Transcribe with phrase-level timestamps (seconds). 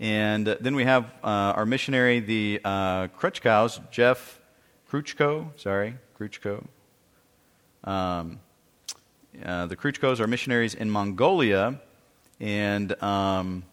[0.00, 3.08] And then we have uh, our missionary, the uh,
[3.90, 4.40] Jeff
[4.90, 6.64] Kruchko, sorry, Kruchko.
[7.82, 8.40] Um,
[9.44, 11.80] uh, the Kruchkos are missionaries in Mongolia,
[12.38, 13.64] and um,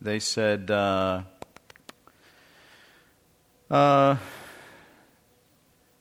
[0.00, 1.22] they said uh,
[3.70, 4.16] uh,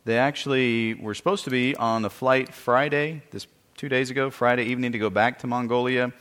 [0.09, 3.45] they actually were supposed to be on a flight Friday, this
[3.77, 6.11] two days ago, Friday evening, to go back to Mongolia,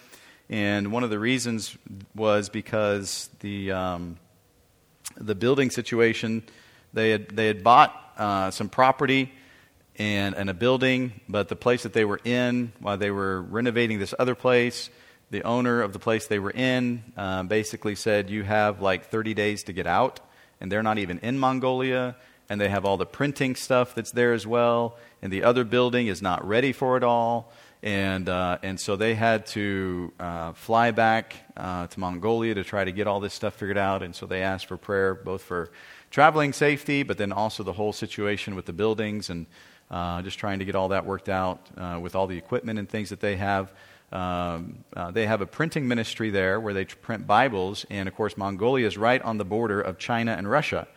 [0.50, 1.74] and one of the reasons
[2.14, 4.18] was because the um,
[5.16, 6.42] the building situation
[6.92, 9.32] they had they had bought uh, some property
[9.96, 13.98] and, and a building, but the place that they were in while they were renovating
[13.98, 14.90] this other place,
[15.30, 19.32] the owner of the place they were in uh, basically said, You have like 30
[19.32, 20.20] days to get out,
[20.60, 22.16] and they're not even in Mongolia,
[22.48, 26.06] and they have all the printing stuff that's there as well, and the other building
[26.06, 27.52] is not ready for it all.
[27.82, 32.84] And, uh, and so they had to uh, fly back uh, to Mongolia to try
[32.84, 34.02] to get all this stuff figured out.
[34.02, 35.70] And so they asked for prayer, both for
[36.10, 39.46] traveling safety, but then also the whole situation with the buildings and
[39.90, 42.88] uh, just trying to get all that worked out uh, with all the equipment and
[42.88, 43.72] things that they have.
[44.10, 48.36] Um, uh, they have a printing ministry there where they print Bibles, and of course,
[48.36, 50.88] Mongolia is right on the border of China and Russia.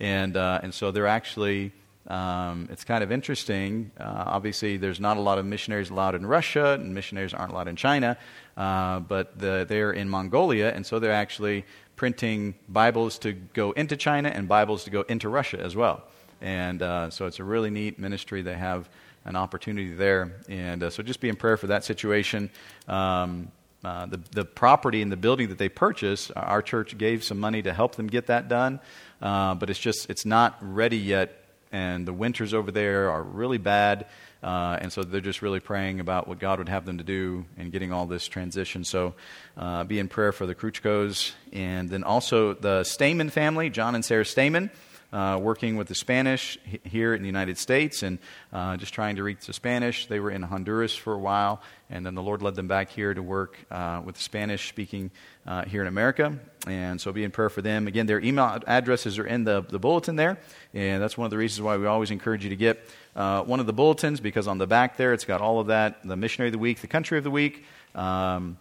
[0.00, 1.72] And, uh, and so they're actually,
[2.06, 3.90] um, it's kind of interesting.
[3.98, 7.68] Uh, obviously, there's not a lot of missionaries allowed in Russia, and missionaries aren't allowed
[7.68, 8.16] in China,
[8.56, 11.64] uh, but the, they're in Mongolia, and so they're actually
[11.96, 16.04] printing Bibles to go into China and Bibles to go into Russia as well.
[16.40, 18.42] And uh, so it's a really neat ministry.
[18.42, 18.88] They have
[19.24, 20.36] an opportunity there.
[20.48, 22.50] And uh, so just be in prayer for that situation.
[22.86, 23.50] Um,
[23.84, 27.62] uh, the, the property and the building that they purchased, our church gave some money
[27.62, 28.80] to help them get that done.
[29.22, 31.44] Uh, but it's just, it's not ready yet.
[31.70, 34.06] And the winters over there are really bad.
[34.42, 37.44] Uh, and so they're just really praying about what God would have them to do
[37.56, 38.84] and getting all this transition.
[38.84, 39.14] So
[39.56, 41.32] uh, be in prayer for the Kruchkos.
[41.52, 44.70] And then also the Stamen family, John and Sarah Stamen
[45.12, 48.18] uh, working with the Spanish here in the United States and
[48.52, 50.06] uh, just trying to reach the Spanish.
[50.06, 53.14] They were in Honduras for a while, and then the Lord led them back here
[53.14, 55.10] to work uh, with the Spanish speaking
[55.46, 56.38] uh, here in America.
[56.66, 57.86] And so be in prayer for them.
[57.86, 60.38] Again, their email addresses are in the, the bulletin there,
[60.74, 62.84] and that's one of the reasons why we always encourage you to get
[63.16, 66.06] uh, one of the bulletins because on the back there it's got all of that
[66.06, 67.64] the missionary of the week, the country of the week,
[67.94, 68.58] um,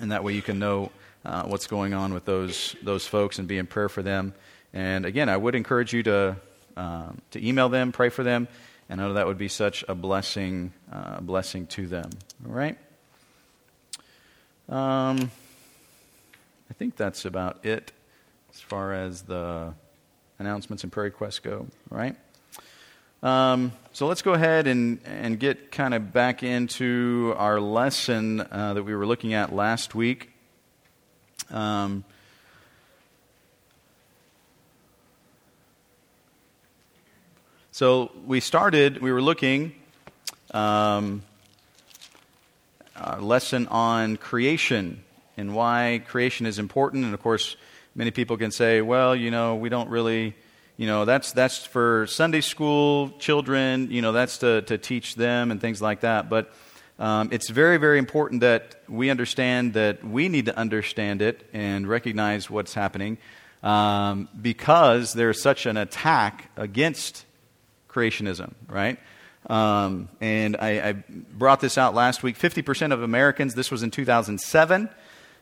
[0.00, 0.90] and that way you can know.
[1.24, 4.32] Uh, what's going on with those those folks and be in prayer for them.
[4.76, 6.36] And again, I would encourage you to,
[6.76, 8.46] uh, to email them, pray for them,
[8.90, 12.10] and I know that would be such a blessing, uh, blessing to them.
[12.46, 12.76] All right?
[14.68, 15.30] Um,
[16.68, 17.90] I think that's about it
[18.52, 19.72] as far as the
[20.38, 21.68] announcements and prayer requests go.
[21.88, 22.14] Right?
[23.22, 28.74] Um, so let's go ahead and, and get kind of back into our lesson uh,
[28.74, 30.32] that we were looking at last week.
[31.50, 32.04] Um,
[37.76, 39.74] So we started, we were looking
[40.52, 41.20] um,
[42.96, 45.04] a lesson on creation
[45.36, 47.04] and why creation is important.
[47.04, 47.54] And of course,
[47.94, 50.34] many people can say, well, you know, we don't really,
[50.78, 55.50] you know, that's, that's for Sunday school children, you know, that's to, to teach them
[55.50, 56.30] and things like that.
[56.30, 56.54] But
[56.98, 61.86] um, it's very, very important that we understand that we need to understand it and
[61.86, 63.18] recognize what's happening
[63.62, 67.25] um, because there's such an attack against
[67.96, 68.98] creationism, right?
[69.48, 72.36] Um, and I, I, brought this out last week.
[72.36, 74.90] 50% of Americans, this was in 2007,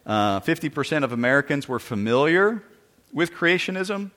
[0.06, 2.62] Uh, 50% of Americans were familiar
[3.10, 4.10] with creationism.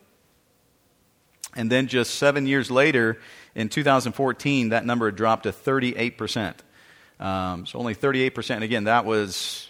[1.56, 3.18] And then just seven years later,
[3.56, 6.56] in 2014, that number had dropped to 38%.
[7.22, 8.56] Um, so only 38%.
[8.56, 9.70] And again, that was,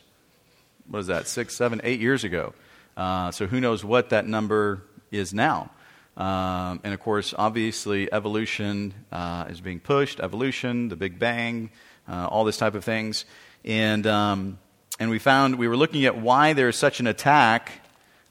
[0.90, 2.54] what is that, six, seven, eight years ago.
[2.98, 4.82] Uh, so who knows what that number
[5.12, 5.70] is now.
[6.18, 11.70] Um, and of course, obviously, evolution uh, is being pushed, evolution, the Big Bang,
[12.10, 13.26] uh, all this type of things.
[13.64, 14.58] And, um,
[15.00, 17.72] and we found we were looking at why there's such an attack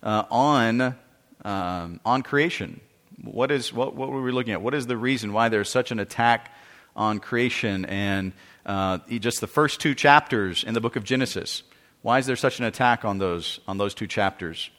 [0.03, 0.97] uh, on,
[1.45, 2.81] um, on creation.
[3.23, 4.63] What, is, what, what were we looking at?
[4.63, 6.53] What is the reason why there's such an attack
[6.97, 7.85] on creation?
[7.85, 8.33] And
[8.67, 11.63] uh, just the first two chapters in the book of Genesis.
[12.03, 14.71] Why is there such an attack on those, on those two chapters?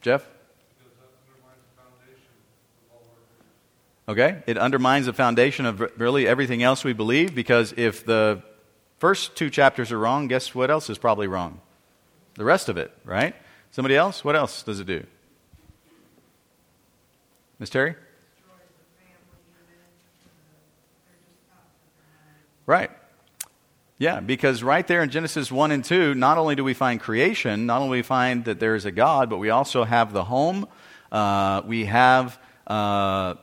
[0.00, 0.26] Jeff?
[4.08, 4.42] Okay?
[4.46, 8.42] It undermines the foundation of really everything else we believe because if the
[8.98, 11.60] first two chapters are wrong, guess what else is probably wrong?
[12.34, 13.36] The rest of it, right?
[13.70, 14.24] Somebody else?
[14.24, 15.06] What else does it do?
[17.58, 17.94] Miss Terry?
[22.66, 22.90] Right.
[24.00, 27.66] Yeah, because right there in Genesis 1 and 2, not only do we find creation,
[27.66, 30.66] not only we find that there is a God, but we also have the home.
[31.12, 33.34] Uh, we have, uh,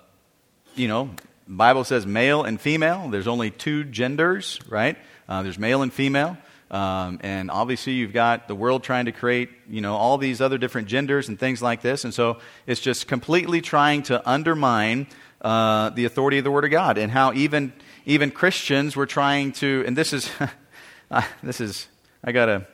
[0.74, 1.12] you know,
[1.48, 3.08] Bible says male and female.
[3.10, 4.98] There's only two genders, right?
[5.30, 6.40] Uh, there's male and female.
[6.72, 10.58] Um, and obviously, you've got the world trying to create, you know, all these other
[10.58, 12.04] different genders and things like this.
[12.04, 15.06] And so it's just completely trying to undermine
[15.40, 17.74] uh, the authority of the Word of God and how even
[18.08, 20.32] even Christians were trying to, and this is,
[21.12, 21.88] uh, this is,
[22.24, 22.66] I gotta,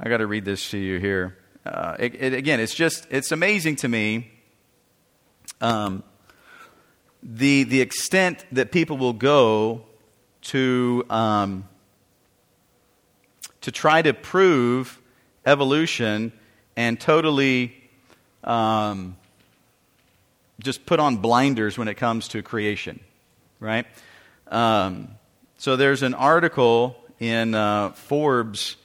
[0.00, 1.38] I gotta read this to you here.
[1.64, 4.32] Uh, it, it, again, it's just, it's amazing to me
[5.60, 6.02] um,
[7.22, 9.82] the, the extent that people will go
[10.42, 11.68] to, um,
[13.60, 15.00] to try to prove
[15.46, 16.32] evolution
[16.76, 17.76] and totally
[18.42, 19.16] um,
[20.58, 22.98] just put on blinders when it comes to creation,
[23.60, 23.86] right?
[24.50, 25.08] Um,
[25.58, 28.76] so there's an article in uh, Forbes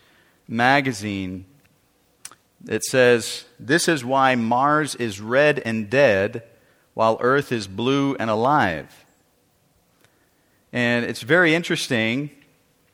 [0.47, 1.45] magazine
[2.63, 6.43] that says, This is why Mars is red and dead
[6.93, 9.05] while Earth is blue and alive.
[10.71, 12.31] And it's very interesting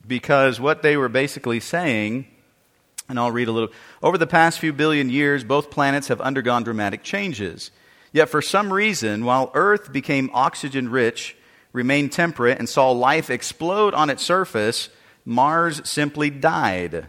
[0.06, 2.28] because what they were basically saying,
[3.08, 3.70] and I'll read a little.
[4.04, 7.72] Over the past few billion years, both planets have undergone dramatic changes.
[8.12, 11.38] Yet for some reason, while Earth became oxygen rich
[11.72, 14.90] remained temperate and saw life explode on its surface,
[15.26, 17.08] Mars simply died.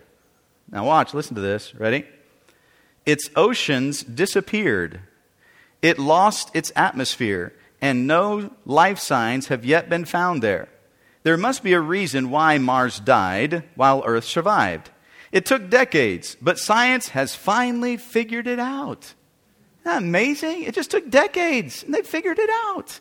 [0.71, 1.75] Now, watch, listen to this.
[1.75, 2.05] Ready?
[3.07, 5.01] Its oceans disappeared.
[5.83, 10.69] It lost its atmosphere, and no life signs have yet been found there.
[11.23, 14.91] There must be a reason why Mars died while Earth survived.
[15.33, 19.15] It took decades, but science has finally figured it out.
[19.81, 20.65] Isn't that amazing?
[20.65, 23.01] It just took decades, and they figured it out.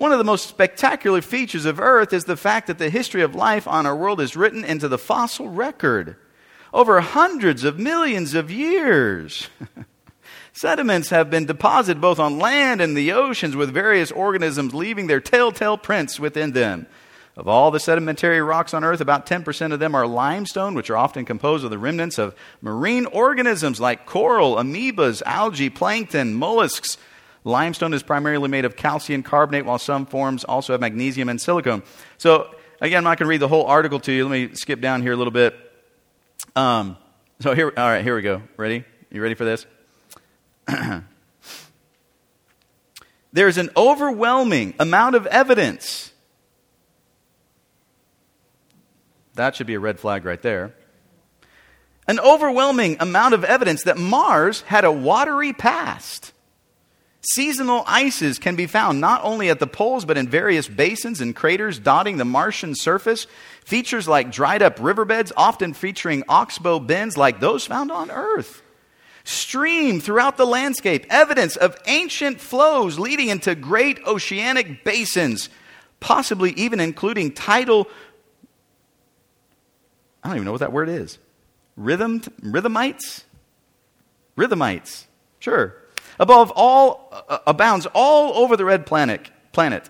[0.00, 3.34] One of the most spectacular features of Earth is the fact that the history of
[3.34, 6.16] life on our world is written into the fossil record
[6.72, 9.50] over hundreds of millions of years.
[10.54, 15.20] Sediments have been deposited both on land and the oceans with various organisms leaving their
[15.20, 16.86] telltale prints within them.
[17.36, 20.96] Of all the sedimentary rocks on Earth, about 10% of them are limestone, which are
[20.96, 26.96] often composed of the remnants of marine organisms like coral, amoebas, algae, plankton, mollusks,
[27.44, 31.82] Limestone is primarily made of calcium carbonate, while some forms also have magnesium and silicon.
[32.18, 34.28] So, again, I'm not going to read the whole article to you.
[34.28, 35.54] Let me skip down here a little bit.
[36.54, 36.96] Um,
[37.40, 38.42] so, here, all right, here we go.
[38.56, 38.84] Ready?
[39.10, 39.66] You ready for this?
[43.32, 46.12] There's an overwhelming amount of evidence.
[49.34, 50.74] That should be a red flag right there.
[52.06, 56.32] An overwhelming amount of evidence that Mars had a watery past.
[57.22, 61.36] Seasonal ices can be found not only at the poles, but in various basins and
[61.36, 63.26] craters dotting the Martian surface.
[63.64, 68.62] Features like dried up riverbeds, often featuring oxbow bends like those found on Earth.
[69.24, 75.50] Stream throughout the landscape, evidence of ancient flows leading into great oceanic basins,
[76.00, 77.86] possibly even including tidal.
[80.24, 81.18] I don't even know what that word is.
[81.76, 83.24] Rhythm, rhythmites?
[84.38, 85.04] Rhythmites.
[85.38, 85.79] Sure
[86.20, 89.88] above all uh, abounds all over the red planet, planet.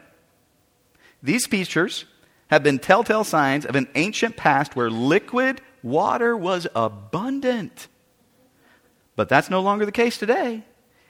[1.22, 2.06] These features
[2.46, 7.88] have been telltale signs of an ancient past where liquid water was abundant.
[9.16, 10.64] But that's no longer the case today.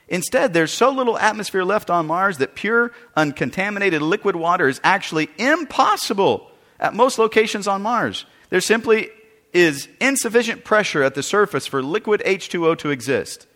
[0.07, 5.29] Instead, there's so little atmosphere left on Mars that pure, uncontaminated liquid water is actually
[5.37, 8.25] impossible at most locations on Mars.
[8.49, 9.09] There simply
[9.53, 13.47] is insufficient pressure at the surface for liquid H2O to exist.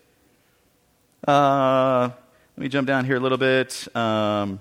[1.27, 2.09] Uh,
[2.55, 3.87] let me jump down here a little bit.
[3.95, 4.59] Um,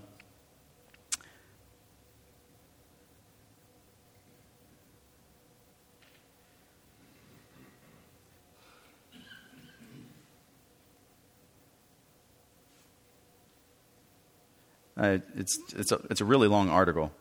[14.97, 17.13] it's, it's, a, it's a really long article.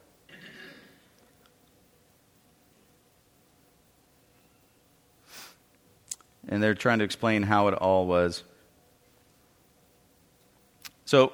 [6.48, 8.44] And they're trying to explain how it all was.
[11.14, 11.32] So,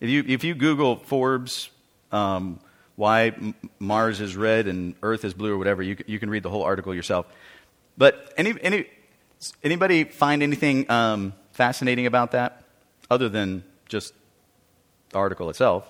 [0.00, 1.70] if you, if you Google Forbes,
[2.10, 2.58] um,
[2.96, 6.50] why Mars is red and Earth is blue or whatever, you, you can read the
[6.50, 7.26] whole article yourself.
[7.96, 8.86] But any, any,
[9.62, 12.64] anybody find anything um, fascinating about that
[13.08, 14.14] other than just
[15.10, 15.88] the article itself.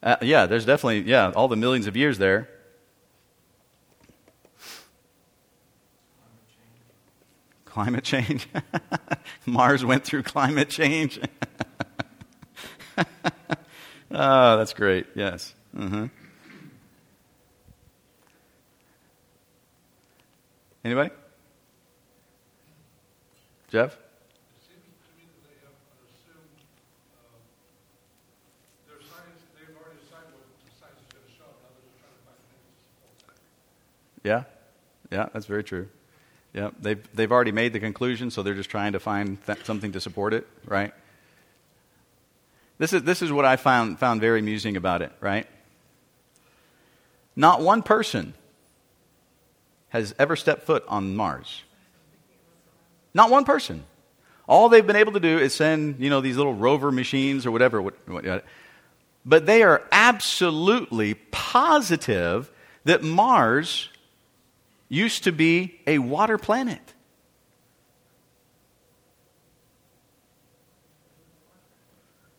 [0.00, 2.48] Uh, yeah, there's definitely, yeah, all the millions of years there.
[7.70, 8.48] Climate change.
[9.46, 11.20] Mars went through climate change.
[14.10, 15.06] oh, that's great.
[15.14, 15.54] Yes.
[15.76, 16.06] Mm-hmm.
[20.84, 21.10] Anybody?
[23.68, 23.96] Jeff?
[34.22, 34.44] Yeah,
[35.10, 35.88] yeah, that's very true.
[36.52, 39.92] Yeah, they've, they've already made the conclusion, so they're just trying to find th- something
[39.92, 40.92] to support it, right?
[42.78, 45.46] This is, this is what I found, found very amusing about it, right?
[47.36, 48.34] Not one person
[49.90, 51.62] has ever stepped foot on Mars.
[53.14, 53.84] Not one person.
[54.48, 57.50] All they've been able to do is send, you know, these little rover machines or
[57.50, 57.92] whatever.
[59.24, 62.50] But they are absolutely positive
[62.84, 63.88] that Mars
[64.90, 66.92] used to be a water planet.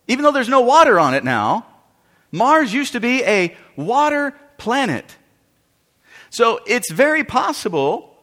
[0.08, 1.66] Even though there's no water on it now,
[2.32, 5.16] Mars used to be a water planet.
[6.30, 8.16] So it's very possible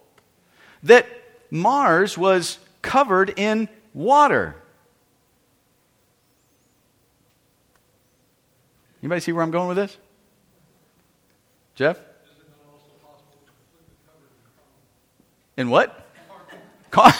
[0.83, 1.07] that
[1.51, 4.55] Mars was covered in water.
[9.03, 9.97] Anybody see where I'm going with this?
[11.75, 11.99] Jeff?
[15.59, 16.07] In what?
[16.91, 17.13] Car-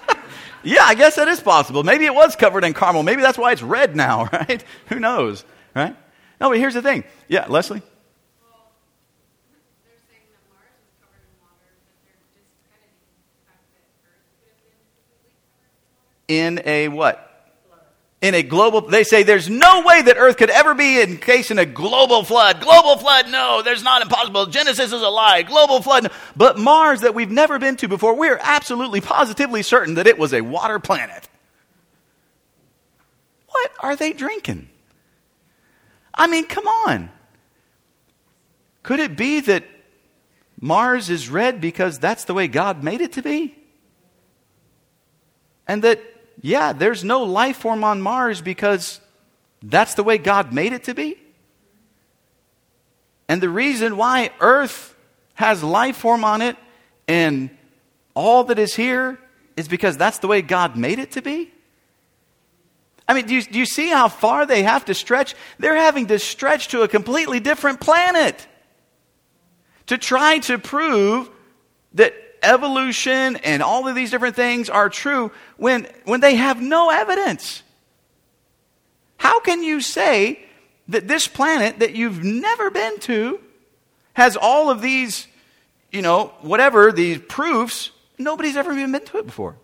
[0.62, 1.82] yeah, I guess that is possible.
[1.82, 3.02] Maybe it was covered in caramel.
[3.02, 4.62] Maybe that's why it's red now, right?
[4.88, 5.44] Who knows,
[5.74, 5.96] right?
[6.40, 7.02] No, but here's the thing.
[7.26, 7.82] Yeah, Leslie?
[16.30, 17.29] in a what?
[18.22, 21.58] In a global, they say there's no way that earth could ever be encased in
[21.58, 22.60] a global flood.
[22.60, 24.46] Global flood, no, there's not impossible.
[24.46, 25.42] Genesis is a lie.
[25.42, 26.10] Global flood, no.
[26.36, 30.34] But Mars that we've never been to before, we're absolutely positively certain that it was
[30.34, 31.28] a water planet.
[33.48, 34.68] What are they drinking?
[36.12, 37.10] I mean, come on.
[38.82, 39.64] Could it be that
[40.60, 43.56] Mars is red because that's the way God made it to be?
[45.66, 46.00] And that
[46.40, 49.00] yeah, there's no life form on Mars because
[49.62, 51.18] that's the way God made it to be.
[53.28, 54.94] And the reason why Earth
[55.34, 56.56] has life form on it
[57.06, 57.50] and
[58.14, 59.18] all that is here
[59.56, 61.52] is because that's the way God made it to be.
[63.06, 65.34] I mean, do you, do you see how far they have to stretch?
[65.58, 68.46] They're having to stretch to a completely different planet
[69.86, 71.28] to try to prove
[71.94, 76.90] that evolution and all of these different things are true when, when they have no
[76.90, 77.62] evidence.
[79.16, 80.40] How can you say
[80.88, 83.40] that this planet that you've never been to
[84.14, 85.28] has all of these,
[85.92, 87.90] you know, whatever, these proofs?
[88.18, 89.56] Nobody's ever even been to it before.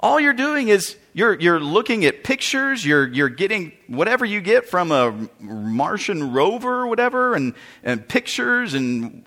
[0.00, 4.68] All you're doing is you're, you're looking at pictures, you're, you're getting whatever you get
[4.68, 9.24] from a Martian rover or whatever, and, and pictures and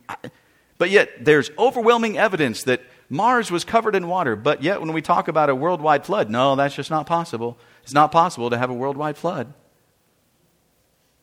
[0.78, 4.36] but yet, there's overwhelming evidence that Mars was covered in water.
[4.36, 7.58] But yet, when we talk about a worldwide flood, no, that's just not possible.
[7.84, 9.54] It's not possible to have a worldwide flood.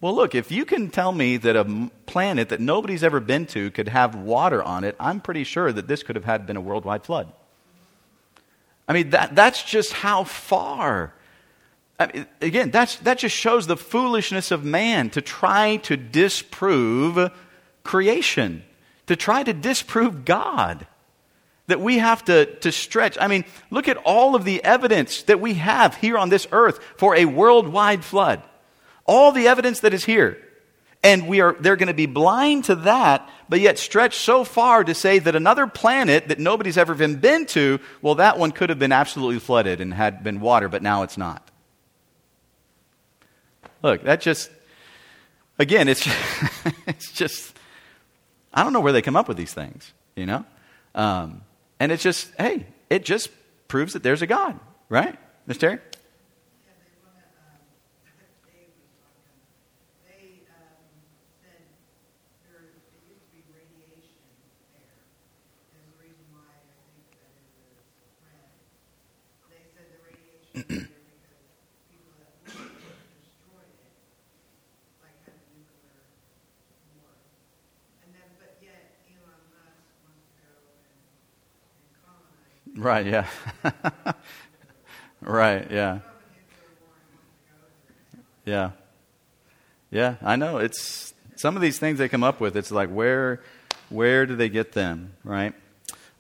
[0.01, 3.71] Well, look, if you can tell me that a planet that nobody's ever been to
[3.71, 6.61] could have water on it, I'm pretty sure that this could have had been a
[6.61, 7.33] worldwide flood.
[8.87, 11.15] I mean, that, that's just how far.
[11.99, 17.31] I mean, again, that's, that just shows the foolishness of man to try to disprove
[17.83, 18.63] creation
[19.07, 20.87] to try to disprove God.
[21.67, 23.17] That we have to, to stretch.
[23.19, 26.79] I mean, look at all of the evidence that we have here on this earth
[26.99, 28.43] for a worldwide flood.
[29.07, 30.39] All the evidence that is here.
[31.03, 34.83] And we are, they're going to be blind to that, but yet stretch so far
[34.85, 38.71] to say that another planet that nobody's ever even been to, well, that one could
[38.71, 41.51] have been absolutely flooded and had been water, but now it's not.
[43.83, 44.51] Look, that just,
[45.59, 46.09] again, it's,
[46.87, 47.54] it's just,
[48.55, 50.45] I don't know where they come up with these things, you know?
[50.95, 51.43] Um,
[51.81, 53.31] and it's just, hey, it just
[53.69, 54.59] proves that there's a God,
[54.89, 55.19] right?
[55.47, 55.79] Miss Terry?
[82.85, 83.27] Right, yeah.
[85.23, 86.01] right, yeah.
[88.45, 88.73] Yeah.
[89.91, 90.59] Yeah, I know.
[90.59, 93.41] It's some of these things they come up with, it's like where
[93.89, 95.55] where do they get them, right?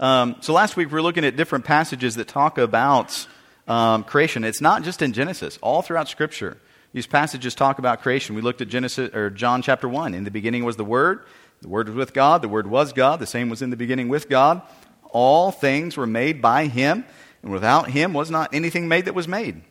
[0.01, 3.27] Um, so last week we were looking at different passages that talk about
[3.69, 4.43] um, creation.
[4.43, 6.57] It's not just in Genesis, all throughout Scripture.
[6.95, 8.35] These passages talk about creation.
[8.35, 10.15] We looked at Genesis or John chapter 1.
[10.15, 11.25] In the beginning was the Word.
[11.61, 12.41] The Word was with God.
[12.41, 13.21] The Word was God.
[13.21, 14.63] The same was in the beginning with God
[15.15, 17.07] all things were made by him,
[17.43, 19.63] and without him was not anything made that was made.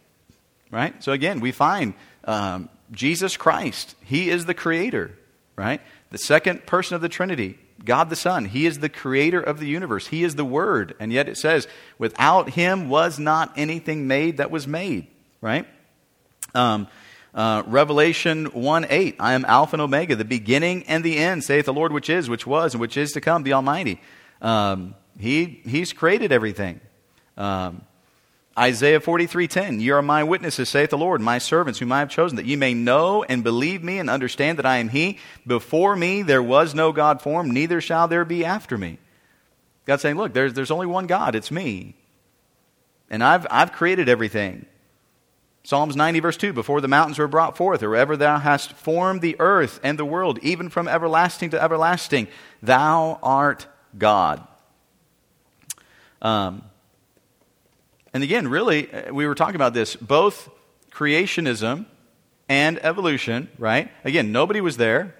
[0.71, 1.03] Right?
[1.03, 3.95] So again, we find um, Jesus Christ.
[4.03, 5.11] He is the creator,
[5.55, 5.81] right?
[6.09, 8.45] The second person of the Trinity, God the Son.
[8.45, 10.07] He is the creator of the universe.
[10.07, 10.95] He is the Word.
[10.99, 15.07] And yet it says, without him was not anything made that was made,
[15.41, 15.67] right?
[16.55, 16.87] Um,
[17.33, 21.65] uh, Revelation 1 8, I am Alpha and Omega, the beginning and the end, saith
[21.65, 23.99] the Lord, which is, which was, and which is to come, the Almighty.
[24.41, 26.79] Um, he, he's created everything.
[27.37, 27.83] Um,
[28.57, 32.35] Isaiah 43:10 You are my witnesses saith the Lord my servants whom I have chosen
[32.35, 35.17] that ye may know and believe me and understand that I am he.
[35.47, 38.99] Before me there was no god formed neither shall there be after me.
[39.85, 41.95] God's saying look there's, there's only one God it's me.
[43.09, 44.65] And I've, I've created everything.
[45.63, 49.21] Psalms 90 verse 2 before the mountains were brought forth or ever thou hast formed
[49.21, 52.27] the earth and the world even from everlasting to everlasting
[52.61, 53.65] thou art
[53.97, 54.45] God
[56.23, 56.63] um,
[58.13, 60.49] and again, really, uh, we were talking about this both
[60.91, 61.85] creationism
[62.47, 63.91] and evolution, right?
[64.03, 65.15] Again, nobody was there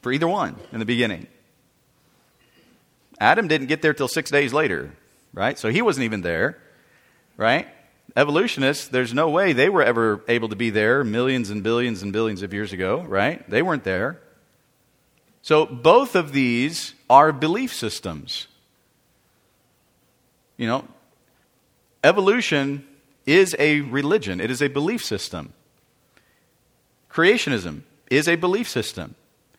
[0.00, 1.26] for either one in the beginning.
[3.20, 4.92] Adam didn't get there till six days later,
[5.32, 5.58] right?
[5.58, 6.58] So he wasn't even there,
[7.36, 7.68] right?
[8.16, 12.12] Evolutionists, there's no way they were ever able to be there millions and billions and
[12.12, 13.48] billions of years ago, right?
[13.48, 14.20] They weren't there.
[15.40, 18.48] So both of these are belief systems.
[20.56, 20.84] You know,
[22.04, 22.86] evolution
[23.26, 25.52] is a religion, it is a belief system.
[27.10, 29.14] Creationism is a belief system.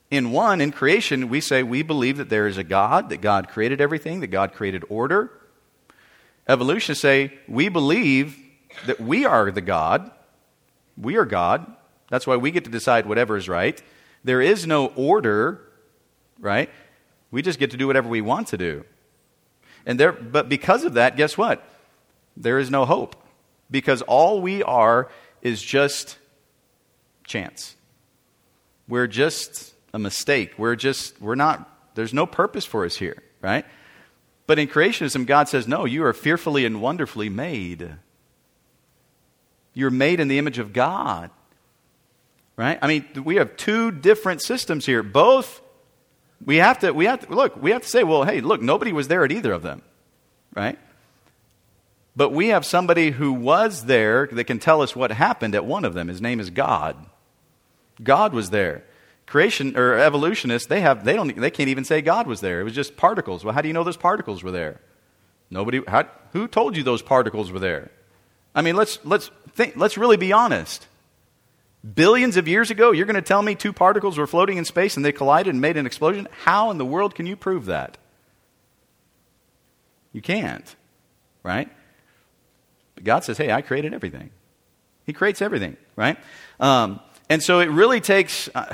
[0.09, 3.49] In one, in creation, we say we believe that there is a God, that God
[3.49, 5.31] created everything, that God created order.
[6.47, 8.37] Evolutionists say we believe
[8.85, 10.11] that we are the God.
[10.97, 11.65] We are God.
[12.09, 13.81] That's why we get to decide whatever is right.
[14.23, 15.61] There is no order,
[16.39, 16.69] right?
[17.31, 18.85] We just get to do whatever we want to do.
[19.85, 21.67] And there, but because of that, guess what?
[22.37, 23.15] There is no hope.
[23.69, 25.09] Because all we are
[25.41, 26.17] is just
[27.25, 27.75] chance.
[28.87, 30.53] We're just a mistake.
[30.57, 33.65] We're just, we're not, there's no purpose for us here, right?
[34.45, 37.95] But in creationism, God says, no, you are fearfully and wonderfully made.
[39.73, 41.31] You're made in the image of God.
[42.55, 42.77] Right?
[42.83, 45.01] I mean, we have two different systems here.
[45.01, 45.62] Both
[46.45, 48.91] we have to, we have to, look, we have to say, well, hey, look, nobody
[48.91, 49.81] was there at either of them,
[50.55, 50.77] right?
[52.15, 55.85] But we have somebody who was there that can tell us what happened at one
[55.85, 56.07] of them.
[56.07, 56.97] His name is God.
[58.01, 58.83] God was there.
[59.25, 62.59] Creation or evolutionists, they have they don't they can't even say God was there.
[62.59, 63.43] It was just particles.
[63.43, 64.81] Well, how do you know those particles were there?
[65.49, 67.89] Nobody how, who told you those particles were there?
[68.53, 70.87] I mean, let's let's think, let's really be honest.
[71.83, 74.95] Billions of years ago, you're going to tell me two particles were floating in space
[74.95, 76.29] and they collided and made an explosion?
[76.43, 77.97] How in the world can you prove that?
[80.13, 80.75] You can't,
[81.41, 81.69] right?
[82.95, 84.29] But God says, hey, I created everything.
[85.05, 86.17] He creates everything, right?
[86.57, 88.49] Um, and so it really takes.
[88.55, 88.73] Uh,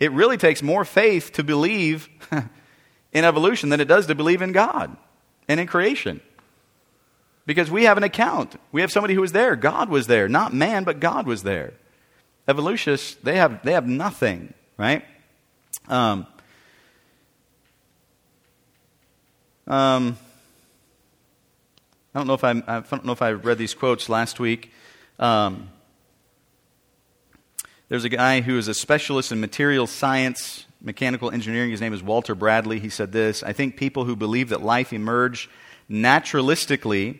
[0.00, 2.08] it really takes more faith to believe
[3.12, 4.96] in evolution than it does to believe in God
[5.46, 6.20] and in creation.
[7.46, 8.56] Because we have an account.
[8.72, 9.54] We have somebody who was there.
[9.54, 10.28] God was there.
[10.28, 11.74] Not man, but God was there
[12.48, 15.04] evolutionists, they have, they have nothing, right?
[15.88, 16.26] Um,
[19.66, 20.16] um,
[22.14, 24.72] I don't know if I, I don't know if I read these quotes last week.
[25.18, 25.70] Um,
[27.88, 31.70] There's a guy who is a specialist in material science, mechanical engineering.
[31.70, 32.80] His name is Walter Bradley.
[32.80, 35.50] He said this I think people who believe that life emerged
[35.90, 37.18] naturalistically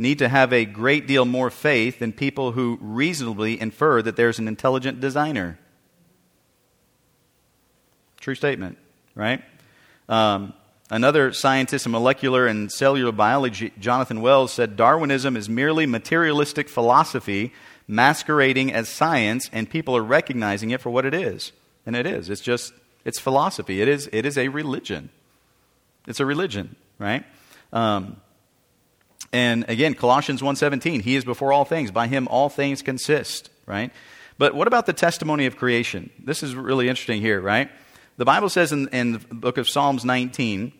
[0.00, 4.38] need to have a great deal more faith than people who reasonably infer that there's
[4.38, 5.58] an intelligent designer.
[8.18, 8.78] True statement,
[9.14, 9.44] right?
[10.08, 10.54] Um,
[10.90, 17.52] another scientist in molecular and cellular biology, Jonathan Wells, said Darwinism is merely materialistic philosophy
[17.86, 21.52] masquerading as science, and people are recognizing it for what it is.
[21.84, 22.30] And it is.
[22.30, 22.72] It's just,
[23.04, 23.82] it's philosophy.
[23.82, 25.10] It is, it is a religion.
[26.06, 27.24] It's a religion, right?
[27.70, 28.16] Um,
[29.32, 31.90] and again, Colossians 1.17, He is before all things.
[31.90, 33.92] By Him all things consist, right?
[34.38, 36.10] But what about the testimony of creation?
[36.18, 37.70] This is really interesting here, right?
[38.16, 40.72] The Bible says in, in the book of Psalms 19,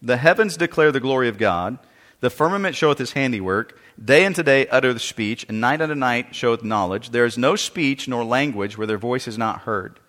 [0.00, 1.78] the heavens declare the glory of God,
[2.20, 6.62] the firmament showeth his handiwork, day unto day uttereth speech, and night unto night showeth
[6.62, 7.10] knowledge.
[7.10, 10.00] There is no speech nor language where their voice is not heard.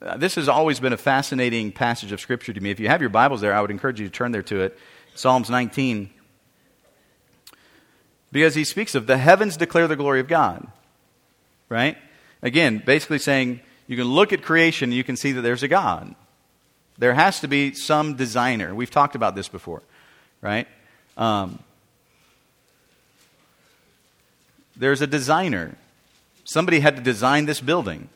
[0.00, 2.70] Uh, this has always been a fascinating passage of Scripture to me.
[2.70, 4.78] If you have your Bibles there, I would encourage you to turn there to it.
[5.14, 6.10] Psalms 19.
[8.32, 10.66] Because he speaks of the heavens declare the glory of God.
[11.68, 11.96] Right?
[12.42, 16.14] Again, basically saying you can look at creation you can see that there's a God.
[16.98, 18.74] There has to be some designer.
[18.74, 19.82] We've talked about this before,
[20.42, 20.68] right?
[21.16, 21.58] Um,
[24.76, 25.76] there's a designer.
[26.44, 28.10] Somebody had to design this building,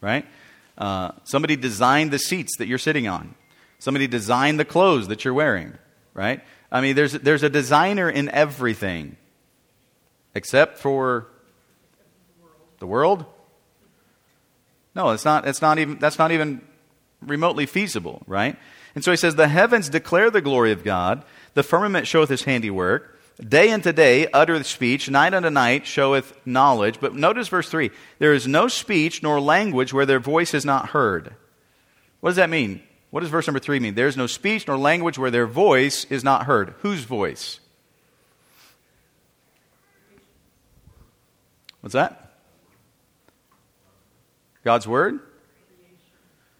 [0.00, 0.26] right?
[0.78, 3.34] Uh, somebody designed the seats that you're sitting on.
[3.78, 5.74] Somebody designed the clothes that you're wearing,
[6.14, 6.40] right?
[6.70, 9.16] I mean, there's, there's a designer in everything,
[10.34, 11.28] except for
[12.78, 13.24] the world.
[14.94, 16.60] No, it's not, it's not even, that's not even
[17.20, 18.56] remotely feasible, right?
[18.94, 21.24] And so he says, The heavens declare the glory of God,
[21.54, 23.12] the firmament showeth his handiwork.
[23.46, 27.00] Day unto day uttereth speech, night unto night showeth knowledge.
[27.00, 30.90] But notice verse 3 there is no speech nor language where their voice is not
[30.90, 31.34] heard.
[32.20, 32.82] What does that mean?
[33.16, 33.94] What does verse number 3 mean?
[33.94, 36.74] There is no speech nor language where their voice is not heard.
[36.80, 37.60] Whose voice?
[41.80, 42.34] What's that?
[44.64, 45.20] God's Word?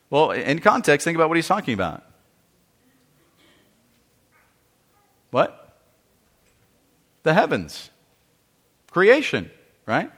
[0.09, 2.03] Well, in context, think about what he's talking about.
[5.33, 5.79] What?
[7.23, 7.91] The heavens.
[8.91, 9.51] Creation,
[9.85, 10.11] right?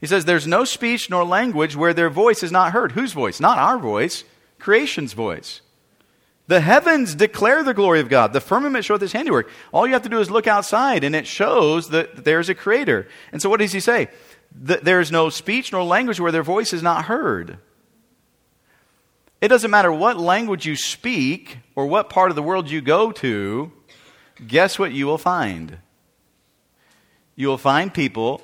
[0.00, 2.92] He says, There's no speech nor language where their voice is not heard.
[2.92, 3.40] Whose voice?
[3.40, 4.22] Not our voice,
[4.60, 5.62] creation's voice.
[6.50, 8.32] The heavens declare the glory of God.
[8.32, 9.48] The firmament showeth his handiwork.
[9.70, 13.06] All you have to do is look outside, and it shows that there's a creator.
[13.30, 14.08] And so, what does he say?
[14.52, 17.58] there is no speech nor language where their voice is not heard.
[19.40, 23.12] It doesn't matter what language you speak or what part of the world you go
[23.12, 23.70] to,
[24.44, 25.78] guess what you will find?
[27.36, 28.42] You will find people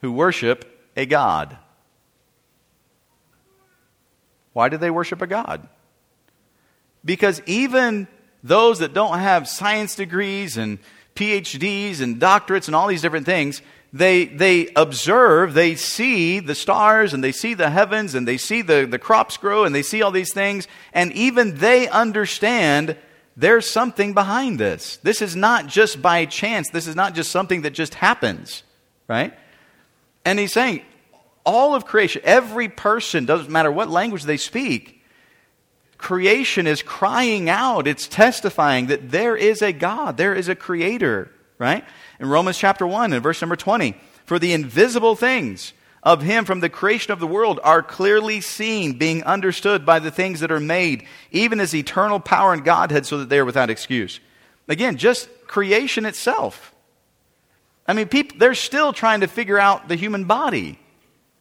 [0.00, 1.56] who worship a God.
[4.52, 5.68] Why do they worship a God?
[7.04, 8.08] Because even
[8.42, 10.78] those that don't have science degrees and
[11.14, 13.62] PhDs and doctorates and all these different things,
[13.92, 18.60] they, they observe, they see the stars and they see the heavens and they see
[18.60, 22.96] the, the crops grow and they see all these things, and even they understand
[23.36, 24.96] there's something behind this.
[24.98, 28.64] This is not just by chance, this is not just something that just happens,
[29.06, 29.32] right?
[30.24, 30.82] And he's saying,
[31.46, 35.03] all of creation, every person, doesn't matter what language they speak,
[36.04, 41.30] creation is crying out, it's testifying that there is a God, there is a creator,
[41.58, 41.82] right?
[42.20, 46.60] In Romans chapter 1 and verse number 20, for the invisible things of him from
[46.60, 50.60] the creation of the world are clearly seen, being understood by the things that are
[50.60, 54.20] made, even as eternal power and Godhead, so that they are without excuse.
[54.68, 56.74] Again, just creation itself.
[57.88, 60.78] I mean, people, they're still trying to figure out the human body,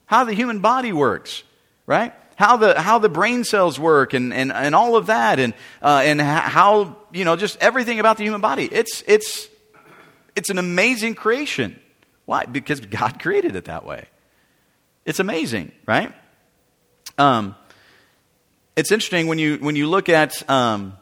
[0.06, 1.43] how the human body works,
[1.86, 2.13] right?
[2.35, 6.01] How the, how the brain cells work and, and, and all of that, and, uh,
[6.03, 8.65] and how, you know, just everything about the human body.
[8.71, 9.49] It's, it's,
[10.35, 11.79] it's an amazing creation.
[12.25, 12.45] Why?
[12.45, 14.05] Because God created it that way.
[15.05, 16.13] It's amazing, right?
[17.17, 17.55] Um,
[18.75, 20.93] it's interesting when you when you look at um,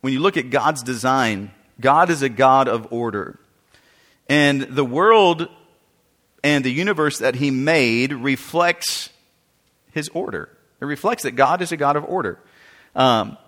[0.00, 1.50] when you look at God's design.
[1.80, 3.40] God is a God of order,
[4.28, 5.48] and the world
[6.44, 9.08] and the universe that He made reflects
[9.92, 10.48] His order.
[10.80, 12.38] It reflects that God is a God of order.
[12.96, 13.38] Um,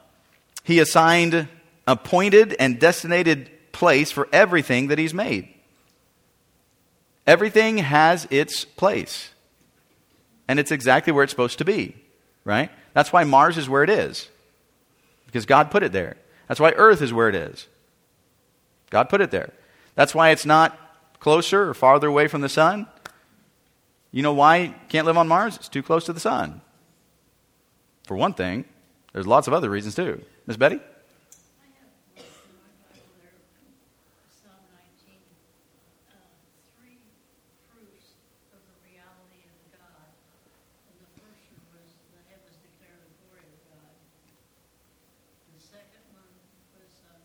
[0.62, 1.48] he assigned,
[1.86, 5.48] appointed, and designated place for everything that He's made.
[7.26, 9.30] Everything has its place.
[10.46, 11.96] And it's exactly where it's supposed to be,
[12.44, 12.70] right?
[12.92, 14.28] That's why Mars is where it is,
[15.26, 16.16] because God put it there.
[16.48, 17.66] That's why Earth is where it is.
[18.90, 19.52] God put it there.
[19.94, 20.78] That's why it's not
[21.18, 22.86] closer or farther away from the sun.
[24.14, 25.56] You know why you can't live on Mars?
[25.56, 26.60] It's too close to the sun.
[28.06, 28.64] For one thing,
[29.12, 30.22] there's lots of other reasons too.
[30.46, 30.76] Miss Betty?
[30.76, 33.34] I have in my Bible there,
[34.30, 34.54] Psalm
[35.02, 35.18] 19,
[36.06, 36.30] uh,
[36.78, 37.02] three
[37.74, 38.14] proofs
[38.54, 40.06] of the reality of God.
[40.06, 43.98] And the first one was the heavens declare the glory of God.
[45.58, 46.30] The second one
[46.78, 47.18] was um,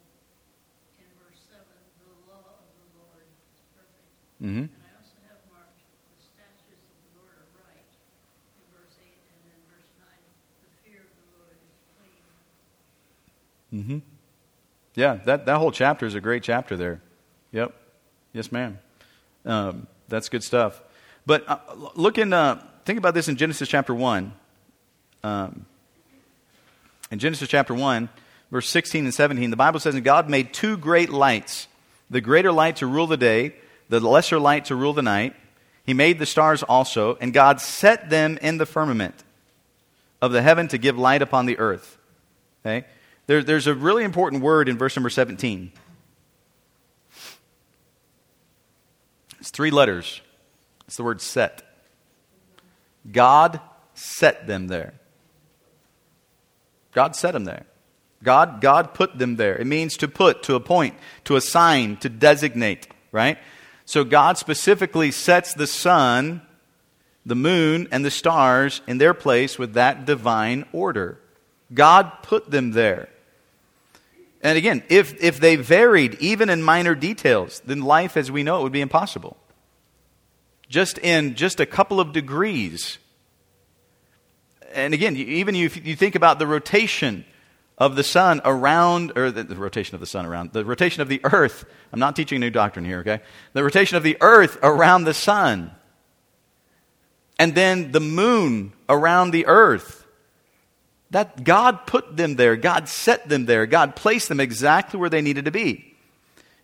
[0.98, 1.62] in verse 7,
[2.02, 4.10] the law of the Lord is perfect.
[4.42, 4.74] Mm-hmm.
[4.74, 7.92] And I also have marked the statutes of the Lord are right
[8.56, 12.24] in verse 8, and then verse 9, the fear of the Lord is clean.
[13.74, 14.00] Mm-hmm.
[14.96, 17.02] Yeah, that, that whole chapter is a great chapter there.
[17.52, 17.74] Yep.
[18.34, 18.80] Yes, ma'am.
[19.46, 20.82] Um, that's good stuff.
[21.26, 21.60] But uh,
[21.96, 24.34] look in, uh, think about this in Genesis chapter 1.
[25.24, 25.66] Um,
[27.12, 28.10] in Genesis chapter 1,
[28.52, 31.68] verse 16 and 17, the Bible says, And God made two great lights,
[32.10, 33.56] the greater light to rule the day,
[33.90, 35.36] the lesser light to rule the night.
[35.86, 39.16] He made the stars also, and God set them in the firmament
[40.22, 41.98] of the heaven to give light upon the earth.
[42.64, 42.86] Okay?
[43.30, 45.72] There, there's a really important word in verse number 17.
[49.40, 50.22] It's three letters.
[50.88, 51.62] It's the word set.
[53.12, 53.62] God
[53.94, 54.96] set them there.
[56.92, 57.68] God set them there.
[58.24, 59.56] God, God put them there.
[59.56, 63.38] It means to put, to appoint, to assign, to designate, right?
[63.86, 66.42] So God specifically sets the sun,
[67.28, 71.20] the moon, and the stars in their place with that divine order.
[71.72, 73.10] God put them there.
[74.42, 78.60] And again, if, if they varied even in minor details, then life as we know
[78.60, 79.38] it would be impossible.
[80.70, 83.00] Just in just a couple of degrees.
[84.74, 87.26] And again, even if you think about the rotation
[87.80, 91.08] of the sun around, or the, the, rotation of the sun around, the rotation of
[91.08, 91.66] the earth.
[91.94, 93.22] I'm not teaching a new doctrine here, okay?
[93.54, 95.72] The rotation of the earth around the sun.
[97.40, 99.99] And then the moon around the earth.
[101.12, 102.56] That God put them there.
[102.56, 103.66] God set them there.
[103.66, 105.96] God placed them exactly where they needed to be.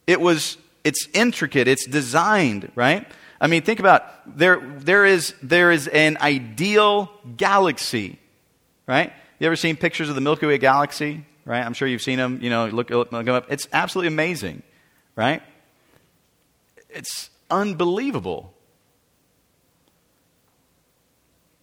[0.07, 1.67] It was, it's intricate.
[1.67, 3.07] It's designed, right?
[3.41, 4.03] I mean, think about,
[4.37, 8.19] there, there is, there is an ideal galaxy,
[8.87, 9.11] right?
[9.39, 11.25] You ever seen pictures of the Milky Way galaxy?
[11.45, 11.63] Right?
[11.63, 12.39] I'm sure you've seen them.
[12.41, 13.45] You know, look, look, look up.
[13.51, 14.63] It's absolutely amazing,
[15.15, 15.43] right?
[16.89, 18.51] It's unbelievable.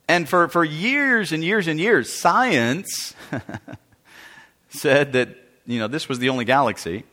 [0.09, 3.15] And for, for years and years and years, science
[4.69, 5.37] said that,
[5.67, 7.05] you know, this was the only galaxy.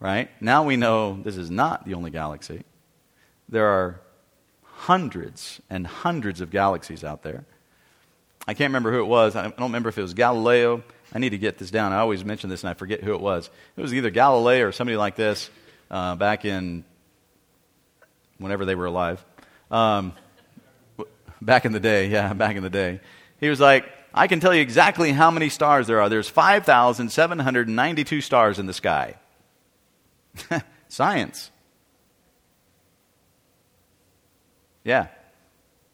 [0.00, 0.30] Right?
[0.40, 2.64] Now we know this is not the only galaxy.
[3.48, 4.00] There are
[4.62, 7.44] hundreds and hundreds of galaxies out there.
[8.46, 9.36] I can't remember who it was.
[9.36, 10.82] I don't remember if it was Galileo.
[11.14, 11.92] I need to get this down.
[11.92, 13.48] I always mention this and I forget who it was.
[13.76, 15.48] It was either Galileo or somebody like this
[15.90, 16.84] uh, back in
[18.38, 19.24] whenever they were alive.
[19.70, 20.12] Um,
[21.44, 23.00] back in the day, yeah, back in the day.
[23.38, 26.08] He was like, I can tell you exactly how many stars there are.
[26.08, 29.16] There's 5,792 stars in the sky.
[30.88, 31.50] Science.
[34.84, 35.08] Yeah.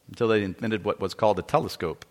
[0.08, 2.04] Until they invented what was called a telescope.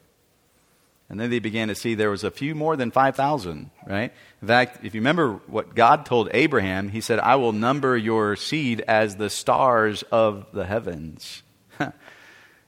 [1.09, 4.13] And then they began to see there was a few more than 5,000, right?
[4.41, 8.35] In fact, if you remember what God told Abraham, he said, I will number your
[8.35, 11.41] seed as the stars of the heavens.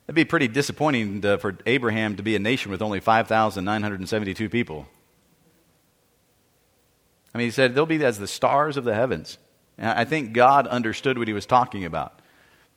[0.06, 4.88] That'd be pretty disappointing to, for Abraham to be a nation with only 5,972 people.
[7.34, 9.38] I mean, he said, they'll be as the stars of the heavens.
[9.78, 12.20] And I think God understood what he was talking about.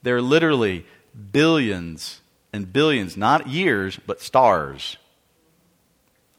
[0.03, 0.87] They're literally
[1.33, 2.21] billions
[2.53, 4.97] and billions, not years, but stars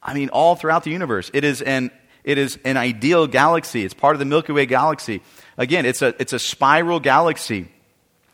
[0.06, 1.32] I mean, all throughout the universe.
[1.34, 1.90] It is an,
[2.24, 3.84] it is an ideal galaxy.
[3.84, 5.22] It's part of the Milky Way galaxy.
[5.58, 7.70] Again, it's a, it's a spiral galaxy.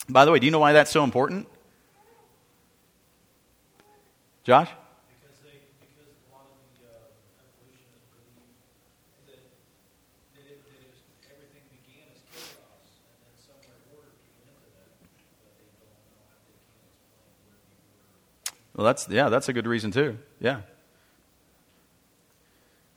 [0.09, 1.47] By the way, do you know why that's so important?
[4.43, 4.69] Josh?
[5.05, 7.13] Because, they, because a lot of the uh,
[7.45, 8.41] evolutionists believe
[9.29, 9.37] that,
[10.33, 10.97] that, it, that it was,
[11.29, 16.25] everything began as chaos and then somewhere order came into that, but they don't know
[16.25, 18.73] how they can't explain where the order.
[18.73, 20.17] Well, that's, yeah, that's a good reason too.
[20.41, 20.65] Yeah.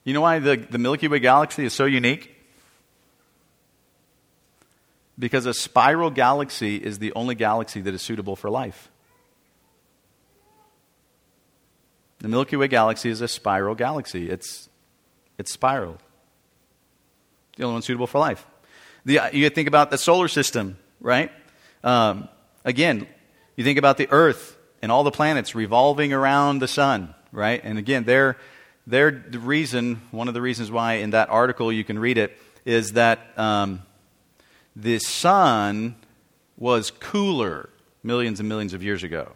[0.05, 2.31] You know why the, the Milky Way galaxy is so unique?
[5.19, 8.91] Because a spiral galaxy is the only galaxy that is suitable for life.
[12.25, 14.31] The Milky Way galaxy is a spiral galaxy.
[14.31, 14.71] It's,
[15.37, 15.99] it's spiral.
[17.59, 18.47] The only one suitable for life.
[19.05, 21.31] The, you think about the solar system, right?
[21.83, 22.31] Um,
[22.65, 23.07] again,
[23.57, 27.61] you think about the Earth and all the planets revolving around the sun, right?
[27.63, 28.39] And again, their
[28.87, 32.93] the reason, one of the reasons why in that article you can read it, is
[32.93, 33.83] that um,
[34.75, 35.95] the sun
[36.57, 37.69] was cooler
[38.03, 39.33] millions and millions of years ago.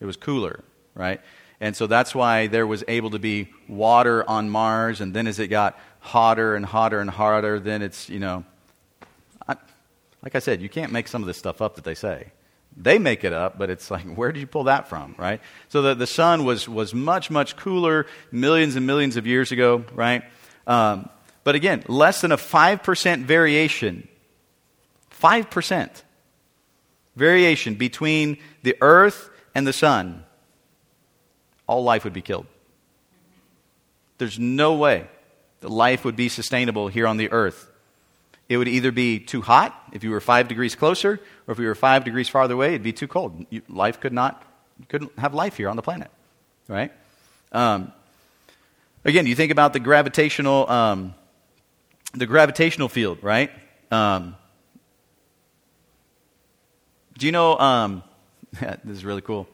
[0.00, 0.64] It was cooler,
[0.96, 1.20] right?
[1.60, 5.38] And so that's why there was able to be water on Mars, and then as
[5.38, 8.44] it got hotter and hotter and hotter, then it's, you know,
[9.46, 9.56] I,
[10.22, 12.32] like I said, you can't make some of this stuff up that they say.
[12.76, 15.40] They make it up, but it's like, where did you pull that from, right?
[15.68, 19.84] So the, the sun was, was much, much cooler millions and millions of years ago,
[19.92, 20.22] right?
[20.66, 21.10] Um,
[21.44, 24.08] but again, less than a 5% variation.
[25.20, 26.02] 5%
[27.16, 30.24] variation between the earth and the sun.
[31.70, 32.46] All life would be killed.
[34.18, 35.06] There's no way
[35.60, 37.70] that life would be sustainable here on the earth.
[38.48, 41.66] It would either be too hot if you were five degrees closer, or if you
[41.66, 43.46] were five degrees farther away, it'd be too cold.
[43.50, 44.42] You, life could not,
[44.88, 46.10] couldn't have life here on the planet,
[46.66, 46.92] right?
[47.52, 47.92] Um,
[49.04, 51.14] again, you think about the gravitational, um,
[52.14, 53.52] the gravitational field, right?
[53.92, 54.34] Um,
[57.16, 57.56] do you know?
[57.56, 58.02] Um,
[58.60, 59.46] this is really cool.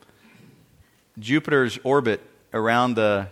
[1.18, 2.20] Jupiter's orbit
[2.52, 3.29] around the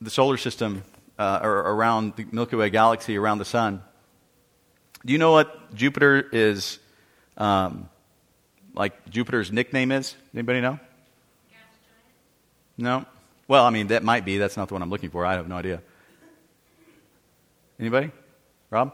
[0.00, 0.82] the solar system
[1.18, 3.82] uh, or around the Milky Way galaxy, around the sun.
[5.04, 6.78] Do you know what Jupiter is,
[7.36, 7.88] um,
[8.74, 10.14] like Jupiter's nickname is?
[10.34, 10.78] Anybody know?
[12.76, 13.06] No?
[13.48, 14.38] Well, I mean, that might be.
[14.38, 15.24] That's not the one I'm looking for.
[15.24, 15.80] I have no idea.
[17.78, 18.10] Anybody?
[18.70, 18.92] Rob?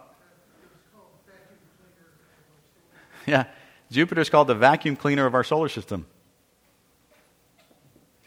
[3.27, 3.47] Yeah.
[3.91, 6.07] Jupiter's called the vacuum cleaner of our solar system.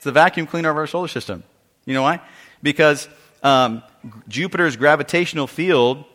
[0.05, 1.43] The vacuum cleaner of our solar system.
[1.83, 2.21] You know why?
[2.63, 3.09] Because
[3.43, 3.83] um,
[4.29, 6.05] Jupiter's gravitational field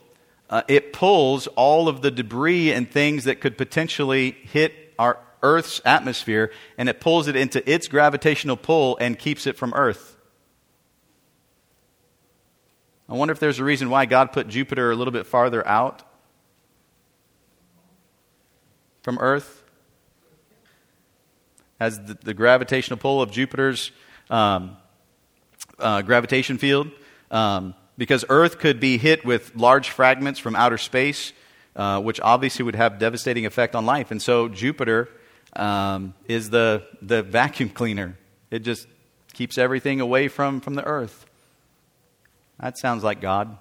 [0.51, 5.81] uh, it pulls all of the debris and things that could potentially hit our Earth's
[5.85, 10.17] atmosphere, and it pulls it into its gravitational pull and keeps it from Earth.
[13.09, 16.03] I wonder if there's a reason why God put Jupiter a little bit farther out
[19.03, 19.60] from Earth.
[21.81, 23.91] As the, the gravitational pull of Jupiter's
[24.29, 24.77] um,
[25.79, 26.91] uh, gravitation field.
[27.31, 31.35] Um, because Earth could be hit with large fragments from outer space,
[31.77, 34.11] uh, which obviously would have devastating effect on life.
[34.11, 35.11] And so Jupiter
[35.55, 38.17] um, is the, the vacuum cleaner.
[38.51, 38.87] It just
[39.35, 41.27] keeps everything away from, from the Earth.
[42.59, 43.57] That sounds like God,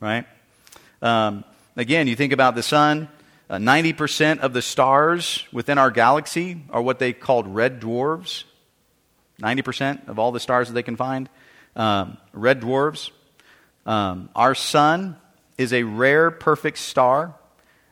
[0.00, 0.26] right?
[1.00, 1.44] Um,
[1.76, 3.08] again, you think about the sun.
[3.50, 8.44] Uh, 90% of the stars within our galaxy are what they called red dwarfs.
[9.40, 11.30] 90% of all the stars that they can find,
[11.76, 13.10] um, red dwarfs.
[13.86, 15.16] Um, our sun
[15.56, 17.34] is a rare, perfect star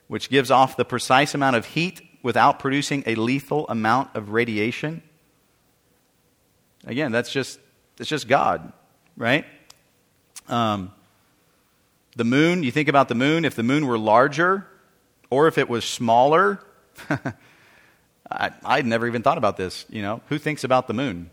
[0.09, 5.03] which gives off the precise amount of heat without producing a lethal amount of radiation.
[6.87, 7.59] Again, that's just,
[7.97, 8.73] that's just God,
[9.17, 9.45] right?
[10.49, 10.93] Um,
[12.15, 14.67] the moon, you think about the moon, if the moon were larger
[15.31, 16.61] or if it was smaller,
[18.31, 19.85] I, I'd never even thought about this.
[19.89, 21.31] You know, who thinks about the moon,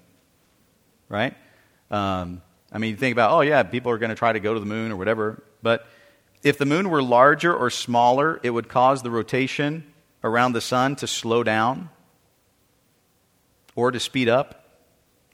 [1.09, 1.35] right?
[1.91, 4.53] Um, I mean, you think about, oh, yeah, people are going to try to go
[4.53, 5.43] to the moon or whatever.
[5.61, 5.85] But
[6.41, 9.83] if the moon were larger or smaller, it would cause the rotation
[10.23, 11.89] around the sun to slow down
[13.75, 14.65] or to speed up,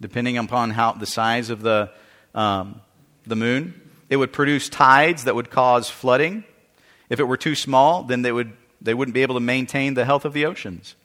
[0.01, 1.91] depending upon how the size of the,
[2.35, 2.81] um,
[3.25, 3.89] the moon.
[4.09, 6.43] It would produce tides that would cause flooding.
[7.09, 10.05] If it were too small, then they, would, they wouldn't be able to maintain the
[10.05, 10.95] health of the oceans.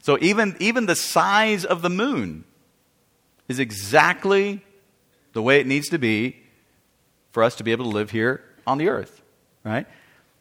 [0.00, 2.44] So even, even the size of the moon
[3.48, 4.64] is exactly
[5.32, 6.36] the way it needs to be
[7.30, 9.22] for us to be able to live here on the earth,
[9.64, 9.86] right?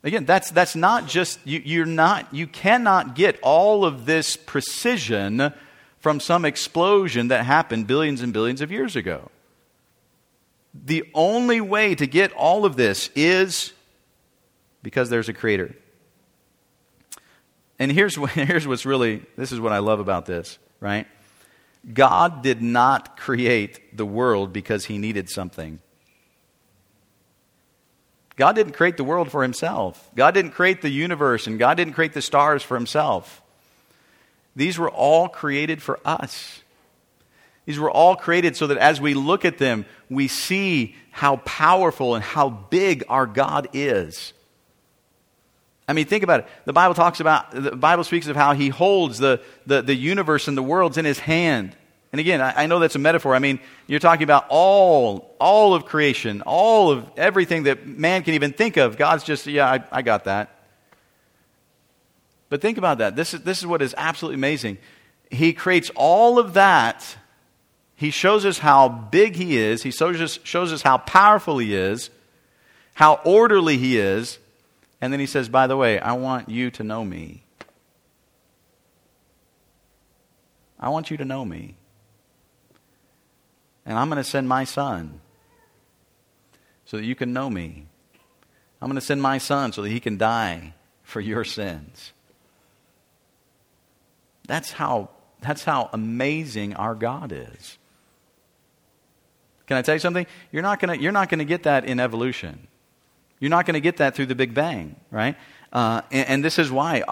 [0.04, 5.54] Again, that's, that's not just, you, you're not, you cannot get all of this precision
[6.00, 9.30] from some explosion that happened billions and billions of years ago.
[10.74, 13.74] The only way to get all of this is
[14.84, 15.76] because there's a creator.
[17.80, 21.08] And here's, here's what's really, this is what I love about this, right?
[21.92, 25.80] God did not create the world because he needed something.
[28.36, 30.10] God didn't create the world for himself.
[30.16, 33.42] God didn't create the universe, and God didn't create the stars for himself.
[34.56, 36.62] These were all created for us.
[37.66, 42.16] These were all created so that as we look at them, we see how powerful
[42.16, 44.34] and how big our God is.
[45.92, 46.48] I mean, think about it.
[46.64, 50.48] The Bible talks about, the Bible speaks of how he holds the, the, the universe
[50.48, 51.76] and the worlds in his hand.
[52.14, 53.36] And again, I, I know that's a metaphor.
[53.36, 58.36] I mean, you're talking about all, all of creation, all of everything that man can
[58.36, 58.96] even think of.
[58.96, 60.58] God's just, yeah, I, I got that.
[62.48, 63.18] But think about that.
[63.18, 64.78] This is, this is what is absolutely amazing.
[65.30, 67.18] He creates all of that.
[67.96, 69.84] He shows us how big he is.
[69.84, 72.10] He shows us, shows us how powerful he is,
[72.94, 74.38] how orderly he is.
[75.02, 77.44] And then he says, by the way, I want you to know me.
[80.80, 81.76] I want you to know me.
[83.86, 85.22] And I'm going to send my son
[86.86, 87.88] so that you can know me.
[88.82, 90.74] I'm going to send my son so that he can die
[91.04, 92.14] for your sins.
[94.48, 97.78] That's how, that's how amazing our God is.
[99.68, 100.28] Can I tell you something?
[100.52, 102.68] You're not going you're not going to get that in evolution.
[103.42, 105.36] You're not going to get that through the Big Bang, right?
[105.74, 107.04] Uh, and, and, this is why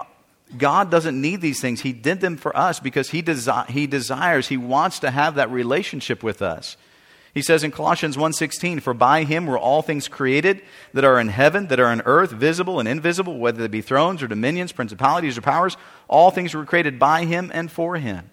[0.58, 1.82] God doesn't need these things.
[1.82, 5.50] He did them for us because he, desi- he desires, He wants to have that
[5.50, 6.78] relationship with us.
[7.34, 10.62] He says in Colossians 1:16, "For by him were all things created
[10.94, 14.24] that are in heaven, that are in earth, visible and invisible, whether they be thrones
[14.24, 15.78] or dominions, principalities or powers,
[16.08, 18.30] all things were created by him and for him."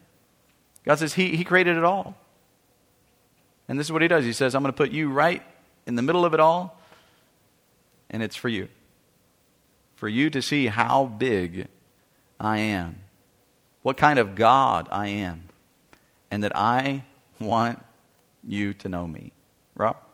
[0.87, 2.17] God says he, he created it all.
[3.69, 4.25] And this is what he does.
[4.25, 5.43] He says, I'm going to put you right
[5.87, 6.76] in the middle of it all,
[8.11, 8.69] and it's for you.
[9.97, 11.69] For you to see how big
[12.39, 13.01] I am,
[13.83, 15.45] what kind of God I am,
[16.31, 17.05] and that I
[17.41, 17.83] want
[18.47, 19.33] you to know me.
[19.75, 19.97] Rob?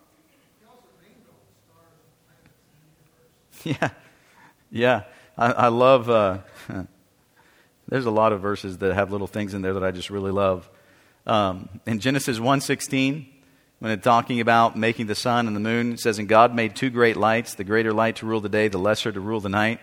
[3.65, 3.91] Yeah,
[4.73, 5.03] yeah.
[5.39, 6.11] I, I love.
[6.11, 6.39] Uh,
[7.89, 10.33] there's a lot of verses that have little things in there that I just really
[10.33, 10.69] love.
[11.27, 13.27] Um, in Genesis 1:16,
[13.83, 16.77] when it's talking about making the sun and the moon, it says, "And God made
[16.77, 19.49] two great lights: the greater light to rule the day, the lesser to rule the
[19.49, 19.81] night."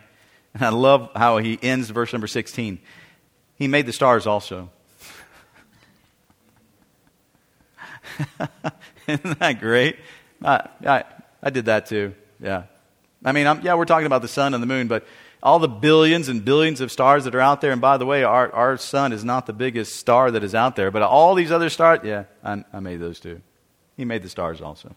[0.54, 2.80] And I love how he ends verse number 16.
[3.58, 4.70] He made the stars also.
[9.08, 9.98] Isn't that great?
[10.46, 11.04] I, I,
[11.44, 12.16] I did that too.
[12.40, 12.64] Yeah.
[13.26, 15.06] I mean, I'm, yeah, we're talking about the sun and the moon, but
[15.44, 18.24] all the billions and billions of stars that are out there, and by the way,
[18.24, 21.52] our, our sun is not the biggest star that is out there, but all these
[21.52, 23.42] other stars, yeah, I, I made those too.
[24.00, 24.96] He made the stars also.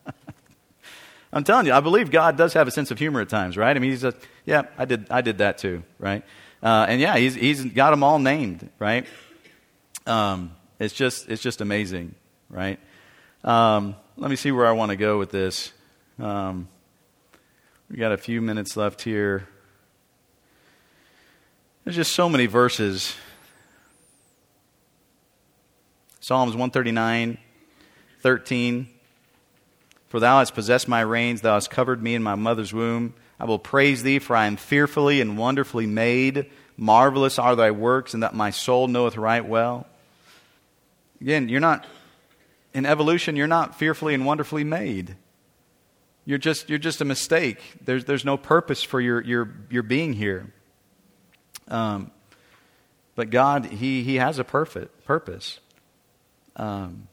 [1.32, 3.76] I'm telling you, I believe God does have a sense of humor at times, right?
[3.76, 4.14] I mean, he's a,
[4.46, 6.24] yeah, I did, I did that too, right?
[6.62, 9.06] Uh, and yeah, he's, he's got them all named, right?
[10.06, 12.14] Um, it's just, it's just amazing,
[12.48, 12.80] right?
[13.44, 15.70] Um, let me see where I want to go with this.
[16.18, 16.66] Um,
[17.90, 19.46] we got a few minutes left here.
[21.84, 23.14] There's just so many verses.
[26.20, 27.36] Psalms 139,
[28.20, 28.88] 13.
[30.08, 33.14] For thou hast possessed my reins, thou hast covered me in my mother's womb.
[33.38, 36.50] I will praise thee, for I am fearfully and wonderfully made.
[36.76, 39.86] Marvelous are thy works, and that my soul knoweth right well.
[41.20, 41.84] Again, you're not,
[42.72, 45.16] in evolution, you're not fearfully and wonderfully made.
[46.24, 47.58] You're just, you're just a mistake.
[47.84, 50.52] There's, there's no purpose for your, your, your being here.
[51.68, 52.10] Um,
[53.14, 55.58] but God, He, he has a perfect purpose.
[56.54, 57.07] Um,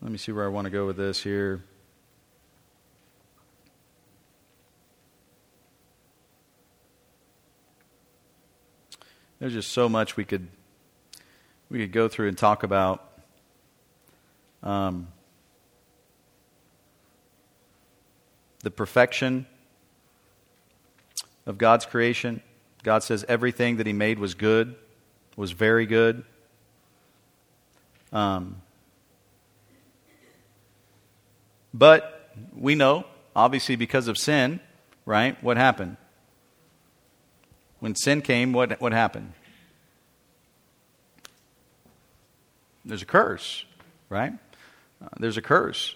[0.00, 1.64] let me see where I want to go with this here.
[9.40, 10.48] There's just so much we could
[11.70, 13.04] we could go through and talk about.
[14.62, 15.08] Um,
[18.62, 19.46] the perfection
[21.46, 22.42] of God's creation.
[22.82, 24.74] God says everything that He made was good,
[25.36, 26.24] was very good.
[28.12, 28.62] Um,
[31.78, 33.04] but we know,
[33.36, 34.60] obviously, because of sin,
[35.06, 35.42] right?
[35.42, 35.96] What happened?
[37.78, 39.32] When sin came, what, what happened?
[42.84, 43.64] There's a curse,
[44.08, 44.32] right?
[45.02, 45.94] Uh, there's a curse.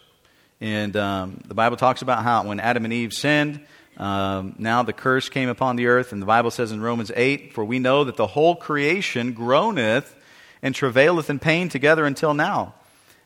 [0.60, 3.60] And um, the Bible talks about how when Adam and Eve sinned,
[3.96, 6.12] um, now the curse came upon the earth.
[6.12, 10.14] And the Bible says in Romans 8, For we know that the whole creation groaneth
[10.62, 12.74] and travaileth in pain together until now.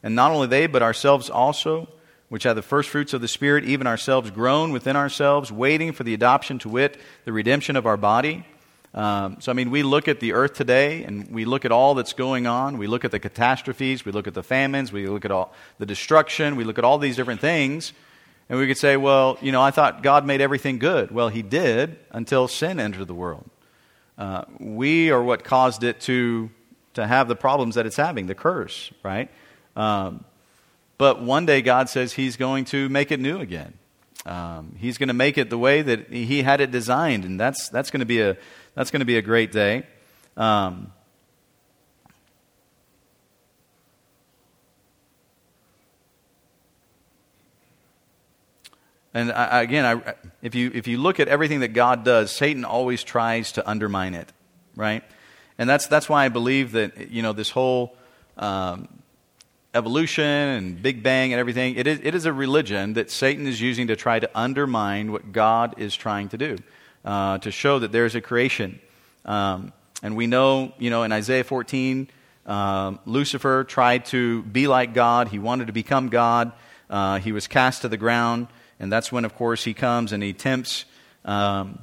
[0.02, 1.88] And not only they, but ourselves also,
[2.28, 6.04] which have the first fruits of the Spirit, even ourselves groan within ourselves, waiting for
[6.04, 8.44] the adoption to wit, the redemption of our body.
[8.94, 11.94] Um, so, I mean, we look at the earth today and we look at all
[11.94, 12.78] that's going on.
[12.78, 15.86] We look at the catastrophes, we look at the famines, we look at all the
[15.86, 17.92] destruction, we look at all these different things.
[18.48, 21.10] And we could say, well, you know, I thought God made everything good.
[21.10, 23.48] Well, He did until sin entered the world.
[24.16, 26.48] Uh, we are what caused it to,
[26.94, 29.30] to have the problems that it's having, the curse, right?
[29.74, 30.24] Um,
[30.98, 33.74] but one day God says He's going to make it new again.
[34.24, 37.68] Um, he's going to make it the way that He had it designed, and that's,
[37.68, 38.36] that's going to be a,
[38.74, 39.84] that's going to be a great day.
[40.36, 40.92] Um,
[49.16, 53.02] And again, I, if, you, if you look at everything that God does, Satan always
[53.02, 54.30] tries to undermine it,
[54.74, 55.02] right?
[55.56, 57.96] And that's, that's why I believe that, you know, this whole
[58.36, 58.88] um,
[59.76, 61.76] evolution and Big Bang and everything.
[61.76, 65.32] It is, it is a religion that Satan is using to try to undermine what
[65.32, 66.56] God is trying to do,
[67.04, 68.80] uh, to show that there's a creation.
[69.24, 69.72] Um,
[70.02, 72.08] and we know, you know, in Isaiah 14,
[72.46, 75.28] um, Lucifer tried to be like God.
[75.28, 76.52] He wanted to become God.
[76.88, 78.48] Uh, he was cast to the ground.
[78.80, 80.84] And that's when, of course, he comes and he tempts
[81.24, 81.80] um,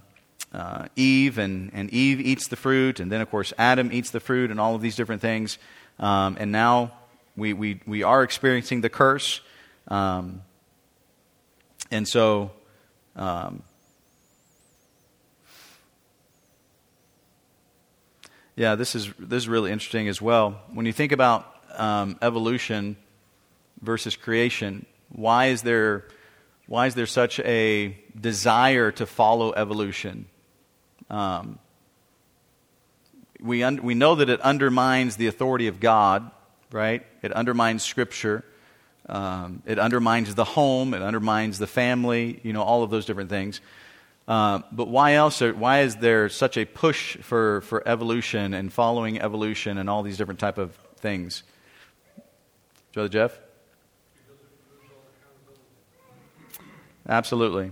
[0.53, 2.99] uh, Eve, and, and Eve eats the fruit.
[2.99, 5.57] And then, of course, Adam eats the fruit and all of these different things.
[5.99, 6.91] Um, and now
[7.35, 9.41] we, we, we are experiencing the curse.
[9.87, 10.41] Um,
[11.91, 12.51] and so,
[13.15, 13.63] um,
[18.55, 20.61] yeah, this is, this is really interesting as well.
[20.71, 22.97] When you think about um, evolution
[23.81, 26.05] versus creation, why is, there,
[26.67, 30.27] why is there such a desire to follow evolution?
[31.09, 31.59] Um,
[33.39, 36.31] we, un- we know that it undermines the authority of God,
[36.73, 37.05] right?
[37.21, 38.43] It undermines Scripture.
[39.07, 40.93] Um, it undermines the home.
[40.93, 42.41] It undermines the family.
[42.43, 43.61] You know, all of those different things.
[44.27, 45.41] Uh, but why else?
[45.41, 50.01] Are, why is there such a push for, for evolution and following evolution and all
[50.01, 51.43] these different type of things?
[52.93, 53.39] Brother Jeff.
[57.07, 57.71] Absolutely.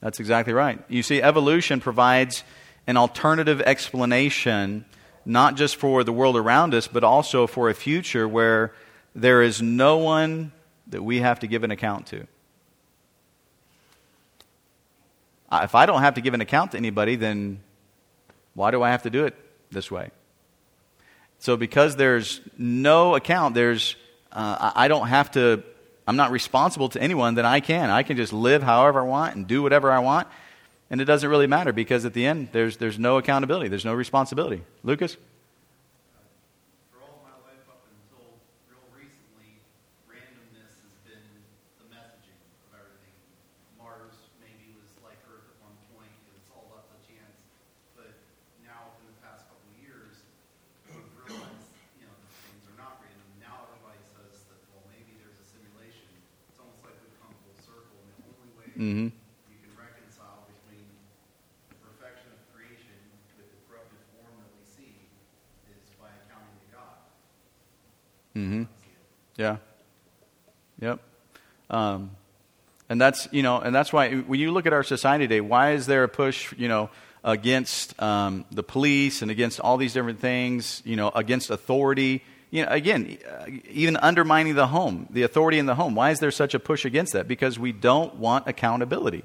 [0.00, 0.80] That's exactly right.
[0.88, 2.44] You see, evolution provides
[2.88, 4.84] an alternative explanation,
[5.24, 8.72] not just for the world around us, but also for a future where
[9.14, 10.50] there is no one
[10.88, 12.26] that we have to give an account to.
[15.52, 17.60] If I don't have to give an account to anybody, then
[18.54, 19.36] why do I have to do it
[19.70, 20.10] this way?
[21.38, 23.94] So, because there's no account, there's
[24.32, 25.62] uh, I don't have to
[26.08, 27.90] I'm not responsible to anyone, then I can.
[27.90, 30.26] I can just live however I want and do whatever I want.
[30.90, 33.94] And it doesn't really matter because at the end, there's, there's no accountability, there's no
[33.94, 34.62] responsibility.
[34.82, 35.16] Lucas?
[58.78, 59.17] For
[68.48, 68.62] Mm-hmm.
[69.36, 69.56] Yeah.
[70.80, 71.00] Yep.
[71.68, 72.10] Um,
[72.88, 75.72] and that's you know, and that's why when you look at our society today, why
[75.72, 76.88] is there a push, you know,
[77.22, 82.24] against um, the police and against all these different things, you know, against authority?
[82.50, 83.18] You know, again,
[83.68, 85.94] even undermining the home, the authority in the home.
[85.94, 87.28] Why is there such a push against that?
[87.28, 89.24] Because we don't want accountability.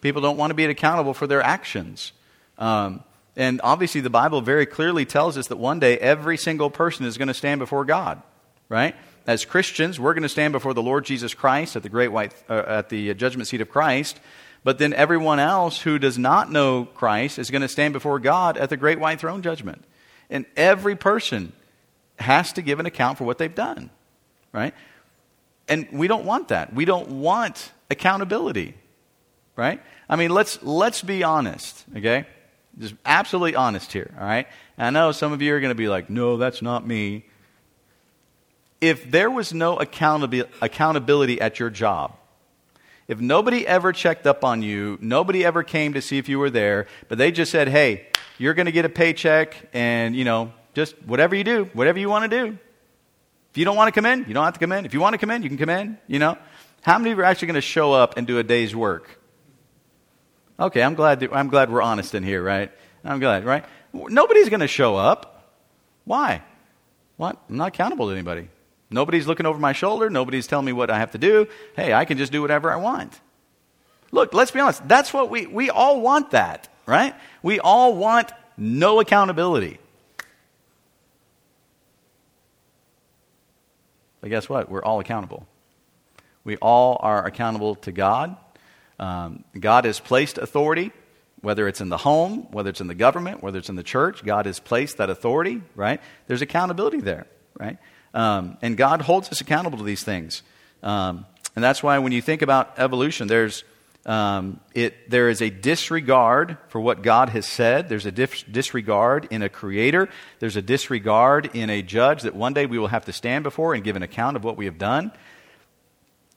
[0.00, 2.12] People don't want to be accountable for their actions.
[2.58, 3.02] Um,
[3.34, 7.18] and obviously, the Bible very clearly tells us that one day every single person is
[7.18, 8.22] going to stand before God,
[8.70, 8.94] right?
[9.26, 12.34] As Christians, we're going to stand before the Lord Jesus Christ at the great white,
[12.48, 14.18] uh, at the judgment seat of Christ.
[14.64, 18.56] But then everyone else who does not know Christ is going to stand before God
[18.56, 19.84] at the great white throne judgment.
[20.30, 21.52] And every person
[22.18, 23.90] has to give an account for what they've done,
[24.52, 24.74] right?
[25.68, 26.72] And we don't want that.
[26.72, 28.74] We don't want accountability,
[29.56, 29.82] right?
[30.08, 32.26] I mean, let's let's be honest, okay?
[32.78, 34.46] Just absolutely honest here, all right?
[34.76, 37.24] And I know some of you are going to be like, "No, that's not me."
[38.80, 42.16] If there was no accountability, at your job,
[43.08, 46.50] if nobody ever checked up on you, nobody ever came to see if you were
[46.50, 48.06] there, but they just said, "Hey,
[48.40, 52.08] you're going to get a paycheck and, you know, just whatever you do, whatever you
[52.08, 52.58] want to do.
[53.50, 54.86] If you don't want to come in, you don't have to come in.
[54.86, 56.38] If you want to come in, you can come in, you know.
[56.80, 59.20] How many of you are actually going to show up and do a day's work?
[60.58, 62.72] Okay, I'm glad, that, I'm glad we're honest in here, right?
[63.04, 63.64] I'm glad, right?
[63.92, 65.52] Nobody's going to show up.
[66.04, 66.42] Why?
[67.18, 67.36] What?
[67.50, 68.48] I'm not accountable to anybody.
[68.90, 70.10] Nobody's looking over my shoulder.
[70.10, 71.46] Nobody's telling me what I have to do.
[71.76, 73.18] Hey, I can just do whatever I want.
[74.10, 74.86] Look, let's be honest.
[74.88, 77.14] That's what we, we all want that, right?
[77.42, 79.78] We all want no accountability.
[84.20, 84.68] But guess what?
[84.68, 85.46] We're all accountable.
[86.44, 88.36] We all are accountable to God.
[88.98, 90.92] Um, God has placed authority,
[91.40, 94.24] whether it's in the home, whether it's in the government, whether it's in the church.
[94.24, 96.00] God has placed that authority, right?
[96.26, 97.26] There's accountability there,
[97.58, 97.78] right?
[98.12, 100.42] Um, and God holds us accountable to these things.
[100.82, 103.64] Um, and that's why when you think about evolution, there's
[104.06, 107.88] um, it, there is a disregard for what God has said.
[107.88, 110.08] There's a dis- disregard in a creator.
[110.38, 113.74] There's a disregard in a judge that one day we will have to stand before
[113.74, 115.12] and give an account of what we have done.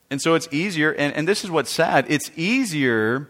[0.09, 3.30] And so it's easier, and, and this is what's sad it's easier,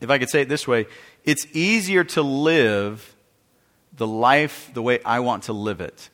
[0.00, 0.86] if I could say it this way,
[1.24, 3.16] it's easier to live
[3.96, 6.10] the life the way I want to live it.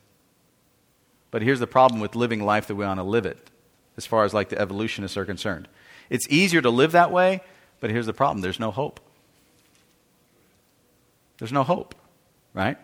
[1.31, 3.49] But here's the problem with living life way I want to live it,
[3.97, 5.67] as far as like the evolutionists are concerned.
[6.09, 7.41] It's easier to live that way,
[7.79, 8.99] but here's the problem there's no hope.
[11.37, 11.95] There's no hope,
[12.53, 12.77] right?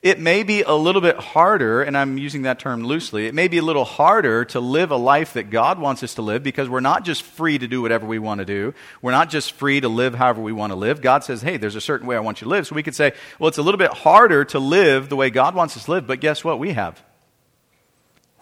[0.00, 3.48] It may be a little bit harder, and I'm using that term loosely, it may
[3.48, 6.68] be a little harder to live a life that God wants us to live because
[6.68, 8.74] we're not just free to do whatever we want to do.
[9.02, 11.02] We're not just free to live however we want to live.
[11.02, 12.68] God says, hey, there's a certain way I want you to live.
[12.68, 15.56] So we could say, well, it's a little bit harder to live the way God
[15.56, 16.60] wants us to live, but guess what?
[16.60, 17.02] We have.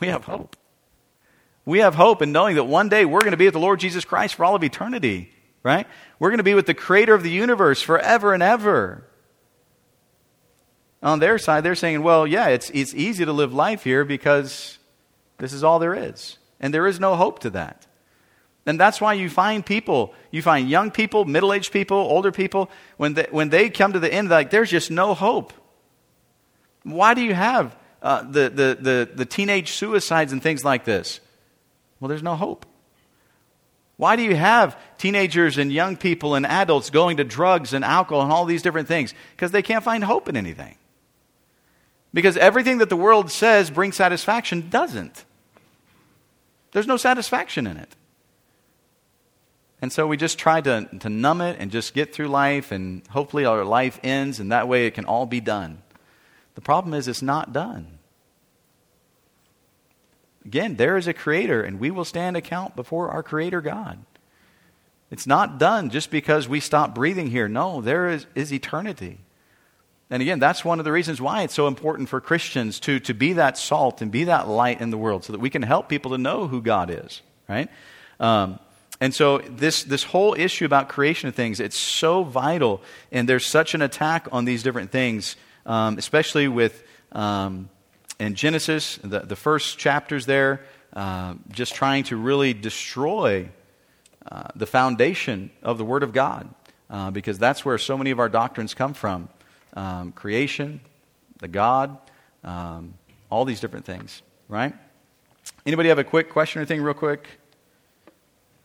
[0.00, 0.56] We have hope.
[1.64, 3.80] We have hope in knowing that one day we're going to be with the Lord
[3.80, 5.32] Jesus Christ for all of eternity,
[5.62, 5.86] right?
[6.18, 9.04] We're going to be with the creator of the universe forever and ever.
[11.02, 14.78] On their side, they're saying, well, yeah, it's, it's easy to live life here because
[15.38, 16.38] this is all there is.
[16.60, 17.86] And there is no hope to that.
[18.64, 22.70] And that's why you find people, you find young people, middle aged people, older people,
[22.96, 25.52] when they, when they come to the end, like, there's just no hope.
[26.82, 27.76] Why do you have
[28.06, 31.20] uh, the, the, the, the teenage suicides and things like this?
[31.98, 32.64] Well, there's no hope.
[33.96, 38.22] Why do you have teenagers and young people and adults going to drugs and alcohol
[38.22, 39.12] and all these different things?
[39.32, 40.76] Because they can't find hope in anything.
[42.14, 45.24] Because everything that the world says brings satisfaction doesn't.
[46.70, 47.96] There's no satisfaction in it.
[49.82, 53.04] And so we just try to, to numb it and just get through life, and
[53.08, 55.82] hopefully our life ends, and that way it can all be done.
[56.54, 57.95] The problem is, it's not done.
[60.46, 63.98] Again, there is a creator, and we will stand account before our creator God.
[65.10, 67.48] It's not done just because we stop breathing here.
[67.48, 69.18] No, there is, is eternity.
[70.08, 73.12] And again, that's one of the reasons why it's so important for Christians to, to
[73.12, 75.88] be that salt and be that light in the world so that we can help
[75.88, 77.68] people to know who God is, right?
[78.20, 78.60] Um,
[79.00, 83.44] and so this, this whole issue about creation of things, it's so vital, and there's
[83.44, 85.34] such an attack on these different things,
[85.66, 87.68] um, especially with um,
[88.18, 90.62] in Genesis, the, the first chapters there,
[90.92, 93.48] uh, just trying to really destroy
[94.30, 96.48] uh, the foundation of the Word of God,
[96.88, 99.28] uh, because that's where so many of our doctrines come from
[99.74, 100.80] um, creation,
[101.38, 101.96] the God,
[102.42, 102.94] um,
[103.30, 104.74] all these different things, right?
[105.64, 107.26] Anybody have a quick question or thing, real quick?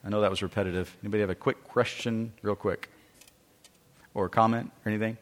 [0.03, 0.95] I know that was repetitive.
[1.03, 2.89] Anybody have a quick question, real quick?
[4.13, 5.17] Or a comment or anything?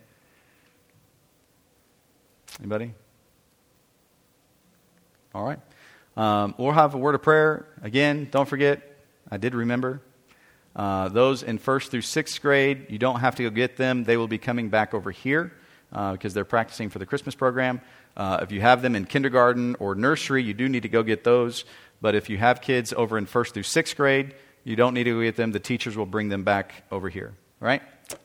[2.60, 2.94] Anybody?
[5.34, 5.60] All right.
[6.18, 7.68] Um, we'll have a word of prayer.
[7.84, 8.82] Again, don't forget,
[9.30, 10.02] I did remember.
[10.76, 14.04] Uh, those in first through sixth grade, you don't have to go get them.
[14.04, 15.54] They will be coming back over here
[15.94, 17.82] uh, because they're practicing for the Christmas program.
[18.18, 21.24] Uh, if you have them in kindergarten or nursery, you do need to go get
[21.24, 21.64] those.
[22.02, 25.12] But if you have kids over in first through sixth grade, you don't need to
[25.12, 25.52] go get them.
[25.52, 27.34] The teachers will bring them back over here.
[27.62, 27.82] All right?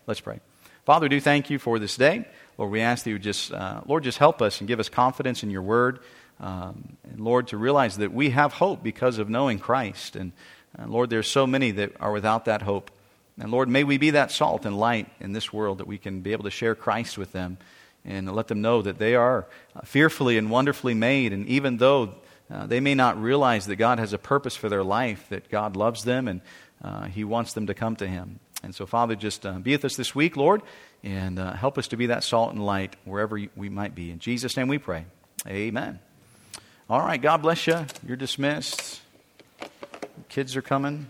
[0.07, 0.41] Let's pray.
[0.85, 2.27] Father, we do thank you for this day.
[2.57, 5.43] Lord, we ask that you just, uh, Lord, just help us and give us confidence
[5.43, 6.01] in your word.
[6.41, 10.17] Um, and Lord, to realize that we have hope because of knowing Christ.
[10.17, 10.33] And,
[10.77, 12.91] and Lord, there's so many that are without that hope.
[13.39, 16.21] And Lord, may we be that salt and light in this world that we can
[16.21, 17.59] be able to share Christ with them
[18.05, 19.47] and let them know that they are
[19.85, 21.33] fearfully and wonderfully made.
[21.33, 22.15] And even though
[22.51, 25.77] uh, they may not realize that God has a purpose for their life, that God
[25.77, 26.41] loves them and
[26.83, 28.41] uh, He wants them to come to Him.
[28.63, 30.63] And so, Father, just uh, be with us this week, Lord,
[31.03, 34.11] and uh, help us to be that salt and light wherever we might be.
[34.11, 35.05] In Jesus' name we pray.
[35.47, 35.99] Amen.
[36.91, 37.87] All right, God bless you.
[38.07, 39.01] You're dismissed.
[40.29, 41.07] Kids are coming.